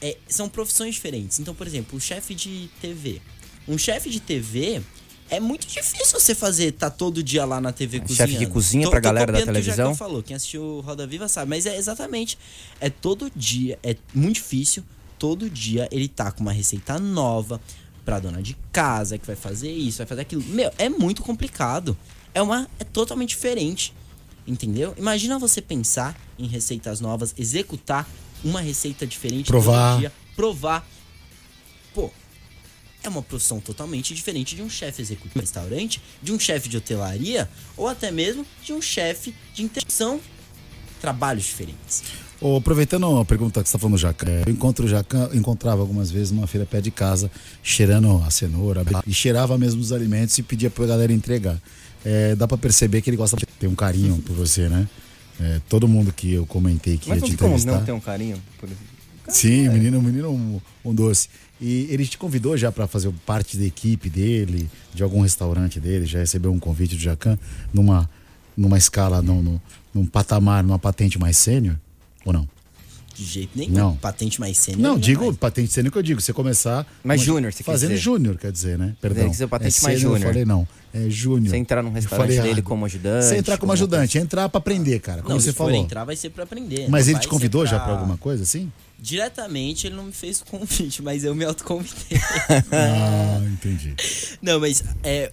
[0.00, 1.38] é, são profissões diferentes.
[1.38, 3.20] Então, por exemplo, o chefe de TV.
[3.66, 4.82] Um chefe de TV
[5.30, 8.32] é muito difícil você fazer, tá todo dia lá na TV cozinhando.
[8.32, 9.76] chefe que cozinha pra galera da que televisão?
[9.76, 10.22] Jacão falou.
[10.22, 11.50] Quem assistiu Roda Viva sabe.
[11.50, 12.38] Mas é exatamente.
[12.80, 13.78] É todo dia.
[13.82, 14.82] É muito difícil.
[15.18, 17.60] Todo dia ele tá com uma receita nova
[18.04, 20.42] pra dona de casa que vai fazer isso, vai fazer aquilo.
[20.44, 21.96] Meu, é muito complicado.
[22.32, 22.66] É uma.
[22.78, 23.92] É totalmente diferente.
[24.46, 24.94] Entendeu?
[24.96, 28.08] Imagina você pensar em receitas novas, executar
[28.44, 29.98] uma receita diferente Provar.
[29.98, 30.86] dia, provar.
[31.94, 32.10] Pô,
[33.02, 36.76] é uma profissão totalmente diferente de um chefe executivo de restaurante, de um chefe de
[36.76, 40.20] hotelaria ou até mesmo de um chefe de interação.
[41.00, 42.02] Trabalhos diferentes.
[42.40, 45.30] Ô, aproveitando a pergunta que você está falando do Jacan, é, eu encontro o Jacan,
[45.32, 47.30] encontrava algumas vezes numa feira pé de casa,
[47.62, 51.60] cheirando a cenoura, e cheirava mesmo os alimentos e pedia pra galera entregar.
[52.04, 54.88] É, dá pra perceber que ele gosta de ter um carinho por você, né?
[55.40, 57.72] É, todo mundo que eu comentei que Mas ia não te tem entrevistar.
[57.72, 58.68] não ter um carinho por
[59.28, 61.28] Sim, menino, menino um, um doce.
[61.60, 66.06] E ele te convidou já pra fazer parte da equipe dele, de algum restaurante dele,
[66.06, 67.38] já recebeu um convite do Jacan
[67.72, 68.08] numa,
[68.56, 69.60] numa escala, num, num,
[69.92, 71.76] num patamar, numa patente mais sênior?
[72.24, 72.48] Ou não?
[73.18, 73.72] De jeito nenhum.
[73.72, 73.96] Não.
[73.96, 74.80] Patente mais sênior.
[74.80, 75.36] Não, não digo mais.
[75.36, 76.86] patente sênior que eu digo, você começar.
[77.02, 78.94] Mas júnior, você quer Fazendo júnior, quer dizer, né?
[79.00, 79.24] Perdão.
[79.24, 80.28] quer dizer patente é mais sênior, júnior.
[80.28, 81.50] Eu falei não, é júnior.
[81.50, 82.62] Você entrar num restaurante dele errado.
[82.62, 85.56] como ajudante, Você entrar como como- ajudante, entrar pra aprender, cara, como Não, você se
[85.56, 85.80] for falou.
[85.82, 86.88] entrar, vai ser pra aprender.
[86.88, 88.70] Mas não ele te convidou já pra alguma coisa assim?
[89.00, 92.18] Diretamente ele não me fez o convite, mas eu me autoconvidei.
[92.70, 93.94] Ah, entendi.
[94.40, 95.32] não, mas é.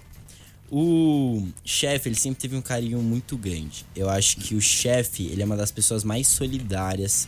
[0.71, 3.85] O chefe, ele sempre teve um carinho muito grande.
[3.95, 7.27] Eu acho que o chefe, ele é uma das pessoas mais solidárias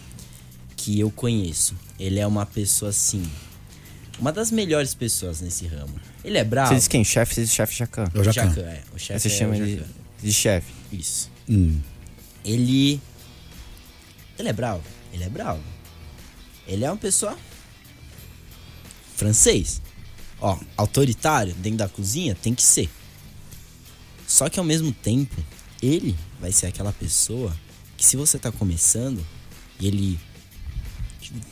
[0.77, 1.75] que eu conheço.
[1.99, 3.29] Ele é uma pessoa assim.
[4.19, 5.93] Uma das melhores pessoas nesse ramo.
[6.23, 6.69] Ele é bravo.
[6.69, 7.03] Você diz quem?
[7.03, 8.09] Chefe, você diz chefe Jacan.
[8.13, 8.49] É o Jacan.
[8.49, 8.83] Jacan, é.
[8.93, 9.89] O chefe Você é chama o de, Jacan.
[10.23, 10.73] de chefe.
[10.91, 11.31] Isso.
[11.49, 11.79] Hum.
[12.45, 13.01] Ele.
[14.39, 14.83] Ele é bravo.
[15.11, 15.61] Ele é bravo.
[16.67, 17.37] Ele é uma pessoa.
[19.15, 19.81] francês.
[20.39, 22.89] Ó, autoritário dentro da cozinha tem que ser.
[24.27, 25.35] Só que ao mesmo tempo,
[25.81, 27.55] ele vai ser aquela pessoa
[27.95, 29.25] que se você tá começando
[29.79, 30.19] e ele.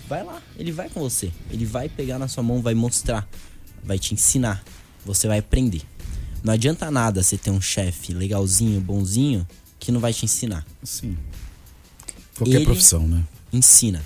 [0.08, 1.32] Vai lá, ele vai com você.
[1.50, 3.28] Ele vai pegar na sua mão, vai mostrar,
[3.84, 4.64] vai te ensinar.
[5.06, 5.82] Você vai aprender.
[6.44, 9.48] Não adianta nada você ter um chefe legalzinho, bonzinho,
[9.80, 10.66] que não vai te ensinar.
[10.84, 11.18] Sim.
[12.38, 13.24] Qualquer Ele- profissão, né?
[13.52, 14.04] Ensina.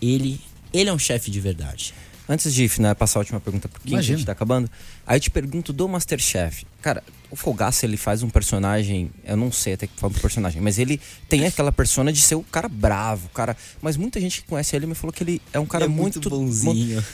[0.00, 0.40] Ele,
[0.72, 1.94] ele é um chefe de verdade.
[2.28, 4.70] Antes de né, passar a última pergunta pro Kim, que a gente tá acabando.
[5.06, 6.64] Aí eu te pergunto do Masterchef.
[6.80, 9.10] Cara, o Fogaça, ele faz um personagem.
[9.24, 12.36] Eu não sei até que forma do personagem, mas ele tem aquela persona de ser
[12.36, 13.56] o cara bravo, cara.
[13.80, 15.96] Mas muita gente que conhece ele me falou que ele é um cara Ele é
[15.96, 17.04] muito, muito bonzinho.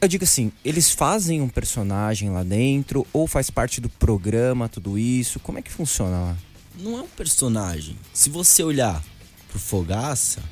[0.00, 4.98] Eu digo assim, eles fazem um personagem lá dentro, ou faz parte do programa, tudo
[4.98, 5.40] isso?
[5.40, 6.36] Como é que funciona lá?
[6.78, 7.96] Não é um personagem.
[8.12, 9.02] Se você olhar
[9.48, 10.42] pro Fogaça,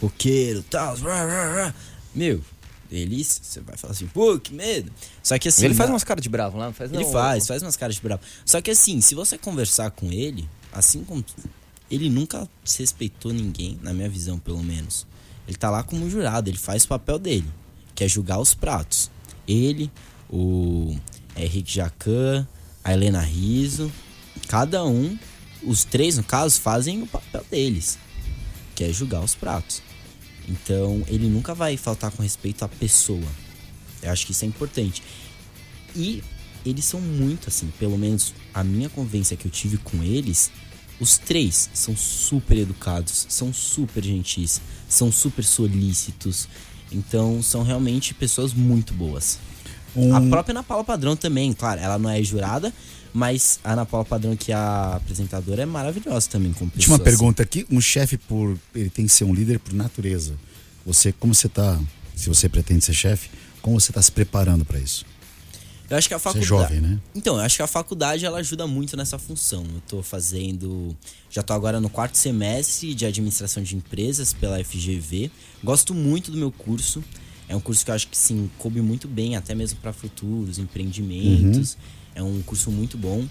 [0.00, 1.74] roqueiro, tal, rá, rá, rá,
[2.14, 2.40] meu,
[2.90, 4.90] ele, você vai falar assim, pô, que medo.
[5.22, 5.64] Só que assim.
[5.64, 7.96] ele faz umas caras de bravo lá, não faz Ele não, faz, faz umas caras
[7.96, 8.22] de bravo.
[8.44, 11.24] Só que assim, se você conversar com ele, assim como.
[11.90, 15.06] Ele nunca desrespeitou ninguém, na minha visão, pelo menos.
[15.46, 17.48] Ele tá lá como jurado, ele faz o papel dele,
[17.94, 19.10] que é julgar os pratos.
[19.46, 19.90] Ele,
[20.28, 20.94] o
[21.34, 22.46] Henrique Jacan,
[22.84, 23.90] a Helena Riso,
[24.48, 25.18] cada um,
[25.62, 27.98] os três, no caso, fazem o papel deles,
[28.74, 29.82] que é julgar os pratos.
[30.48, 33.22] Então, ele nunca vai faltar com respeito à pessoa.
[34.02, 35.02] Eu acho que isso é importante.
[35.94, 36.22] E
[36.64, 40.50] eles são muito assim, pelo menos a minha convivência que eu tive com eles,
[41.00, 46.48] os três são super educados, são super gentis, são super solícitos.
[46.90, 49.38] Então são realmente pessoas muito boas.
[49.94, 52.72] Um- A própria Ana Paula Padrão também, claro, ela não é jurada,
[53.12, 56.94] mas a Ana Paula Padrão, que é a apresentadora, é maravilhosa também como pessoa.
[56.94, 57.66] Última pergunta aqui.
[57.70, 60.34] Um chefe, por ele tem que ser um líder por natureza.
[60.86, 61.78] Você, como você tá,
[62.14, 63.30] se você pretende ser chefe,
[63.60, 65.04] como você tá se preparando para isso?
[65.90, 66.46] Eu acho que a Você é faculdade.
[66.74, 66.98] jovem, né?
[67.14, 69.64] Então, eu acho que a faculdade ela ajuda muito nessa função.
[69.64, 70.94] Eu tô fazendo.
[71.30, 75.30] Já tô agora no quarto semestre de administração de empresas pela FGV.
[75.64, 77.02] Gosto muito do meu curso.
[77.48, 80.58] É um curso que eu acho que sim, coube muito bem, até mesmo para futuros
[80.58, 81.78] empreendimentos.
[82.18, 83.24] É um curso muito bom.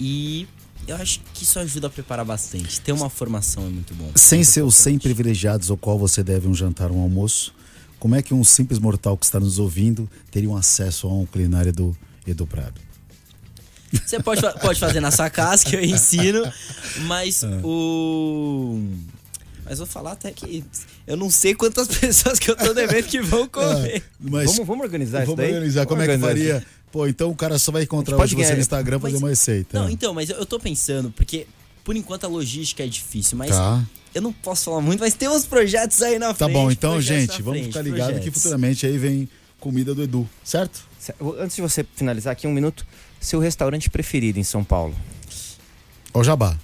[0.00, 0.48] E
[0.86, 2.80] eu acho que isso ajuda a preparar bastante.
[2.80, 4.10] Ter uma formação é muito bom.
[4.14, 5.02] Sem Muito ser os 100 importante.
[5.14, 7.54] privilegiados ao qual você deve um jantar, um almoço,
[7.98, 11.26] como é que um simples mortal que está nos ouvindo teria um acesso a um
[11.26, 11.94] culinária do
[12.26, 12.80] Edu Prado?
[13.92, 16.42] Você pode, pode fazer na sua casa, que eu ensino,
[17.06, 18.80] mas o.
[19.64, 20.64] Mas vou falar até que
[21.06, 24.02] eu não sei quantas pessoas que eu tô devendo que vão comer.
[24.18, 25.52] Mas Vamos, vamos organizar isso vamos daí?
[25.52, 25.84] organizar.
[25.86, 26.77] Como é que Vamos organizar faria?
[26.90, 29.78] Pô, então o cara só vai encontrar hoje você no Instagram Mas- fazer uma receita.
[29.80, 31.46] Não, então, mas eu, eu tô pensando, porque
[31.84, 33.84] por enquanto a logística é difícil, mas Tá.
[34.14, 36.52] eu não posso falar muito, mas tem uns projetos aí na Tá frente.
[36.52, 39.28] bom, então, gente, vamos frente, ficar ligado que futuramente aí vem
[39.60, 40.86] comida do Edu, certo?
[41.38, 42.86] Antes de você finalizar aqui, um minuto.
[43.20, 44.94] Seu restaurante preferido em São Paulo?
[46.14, 46.56] O Jabá.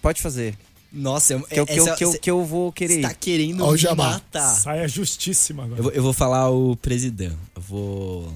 [0.00, 0.56] Pode fazer.
[0.92, 3.14] Nossa, eu, Que, eu- que, eu, que, eu, que eu vou querer tá ir.
[3.14, 4.10] querendo Ó o me Jabá.
[4.10, 4.54] matar.
[4.54, 5.78] Saia justíssima agora.
[5.78, 7.36] Eu vou, eu vou falar o presidente.
[7.56, 8.34] Eu vou.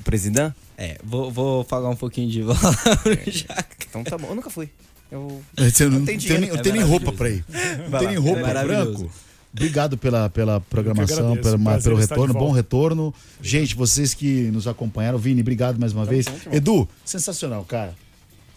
[0.00, 0.54] O presidente?
[0.76, 2.58] É, vou, vou falar um pouquinho de bola
[3.02, 3.66] pro Jaca.
[3.88, 4.28] Então tá bom.
[4.28, 4.68] Eu nunca fui.
[5.10, 5.42] Eu...
[5.56, 6.40] Você não, Não tem tem, dinheiro.
[6.42, 7.44] nem- não É tem nem roupa pra ir.
[7.90, 8.06] Não lá.
[8.06, 8.92] nem roupa É maravilhoso.
[8.98, 9.10] branco.
[9.50, 13.14] Obrigado pela, pela programação, pelo, retorno, bom retorno.
[13.42, 16.26] Gente, vocês que nos acompanharam, Vini, obrigado mais uma vez.
[16.52, 17.94] Edu, sensacional, cara.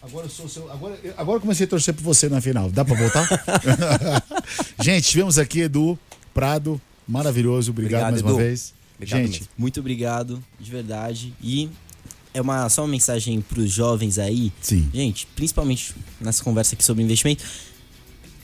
[0.02, 0.70] Agora eu sou seu.
[0.70, 2.70] Agora, eu- agora eu comecei a torcer por você na final.
[2.70, 3.26] Dá pra voltar?
[4.82, 5.98] Gente, tivemos aqui Edu
[6.34, 7.70] Prado, maravilhoso.
[7.70, 8.38] Obrigado, Obrigado, mais uma Edu.
[8.38, 8.74] vez.
[9.02, 9.48] Obrigado Gente, mesmo.
[9.58, 11.34] Muito obrigado, de verdade.
[11.42, 11.68] E
[12.32, 14.52] é uma, só uma mensagem pros jovens aí.
[14.60, 14.88] Sim.
[14.92, 17.44] Gente, principalmente nessa conversa aqui sobre investimento,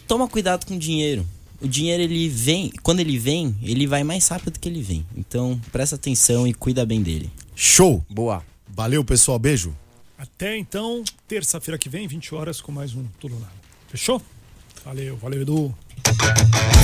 [0.07, 1.27] toma cuidado com o dinheiro.
[1.61, 5.05] O dinheiro ele vem, quando ele vem, ele vai mais rápido que ele vem.
[5.17, 7.31] Então, presta atenção e cuida bem dele.
[7.55, 8.05] show.
[8.09, 8.45] Boa.
[8.69, 9.39] Valeu, pessoal.
[9.39, 9.75] Beijo.
[10.17, 13.53] Até então, terça-feira que vem, 20 horas, com mais um Tudo Nada.
[13.89, 14.21] Fechou?
[14.85, 15.75] Valeu, valeu, Edu.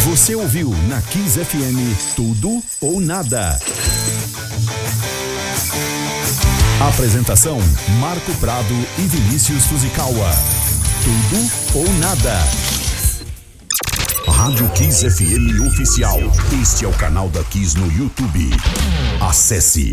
[0.05, 3.59] Você ouviu na Kiss FM Tudo ou Nada.
[6.81, 7.59] Apresentação:
[8.01, 10.31] Marco Prado e Vinícius Fuzikawa.
[11.03, 12.39] Tudo ou Nada.
[14.29, 16.19] Rádio Kiss FM Oficial.
[16.63, 18.51] Este é o canal da Kiss no YouTube.
[19.21, 19.93] Acesse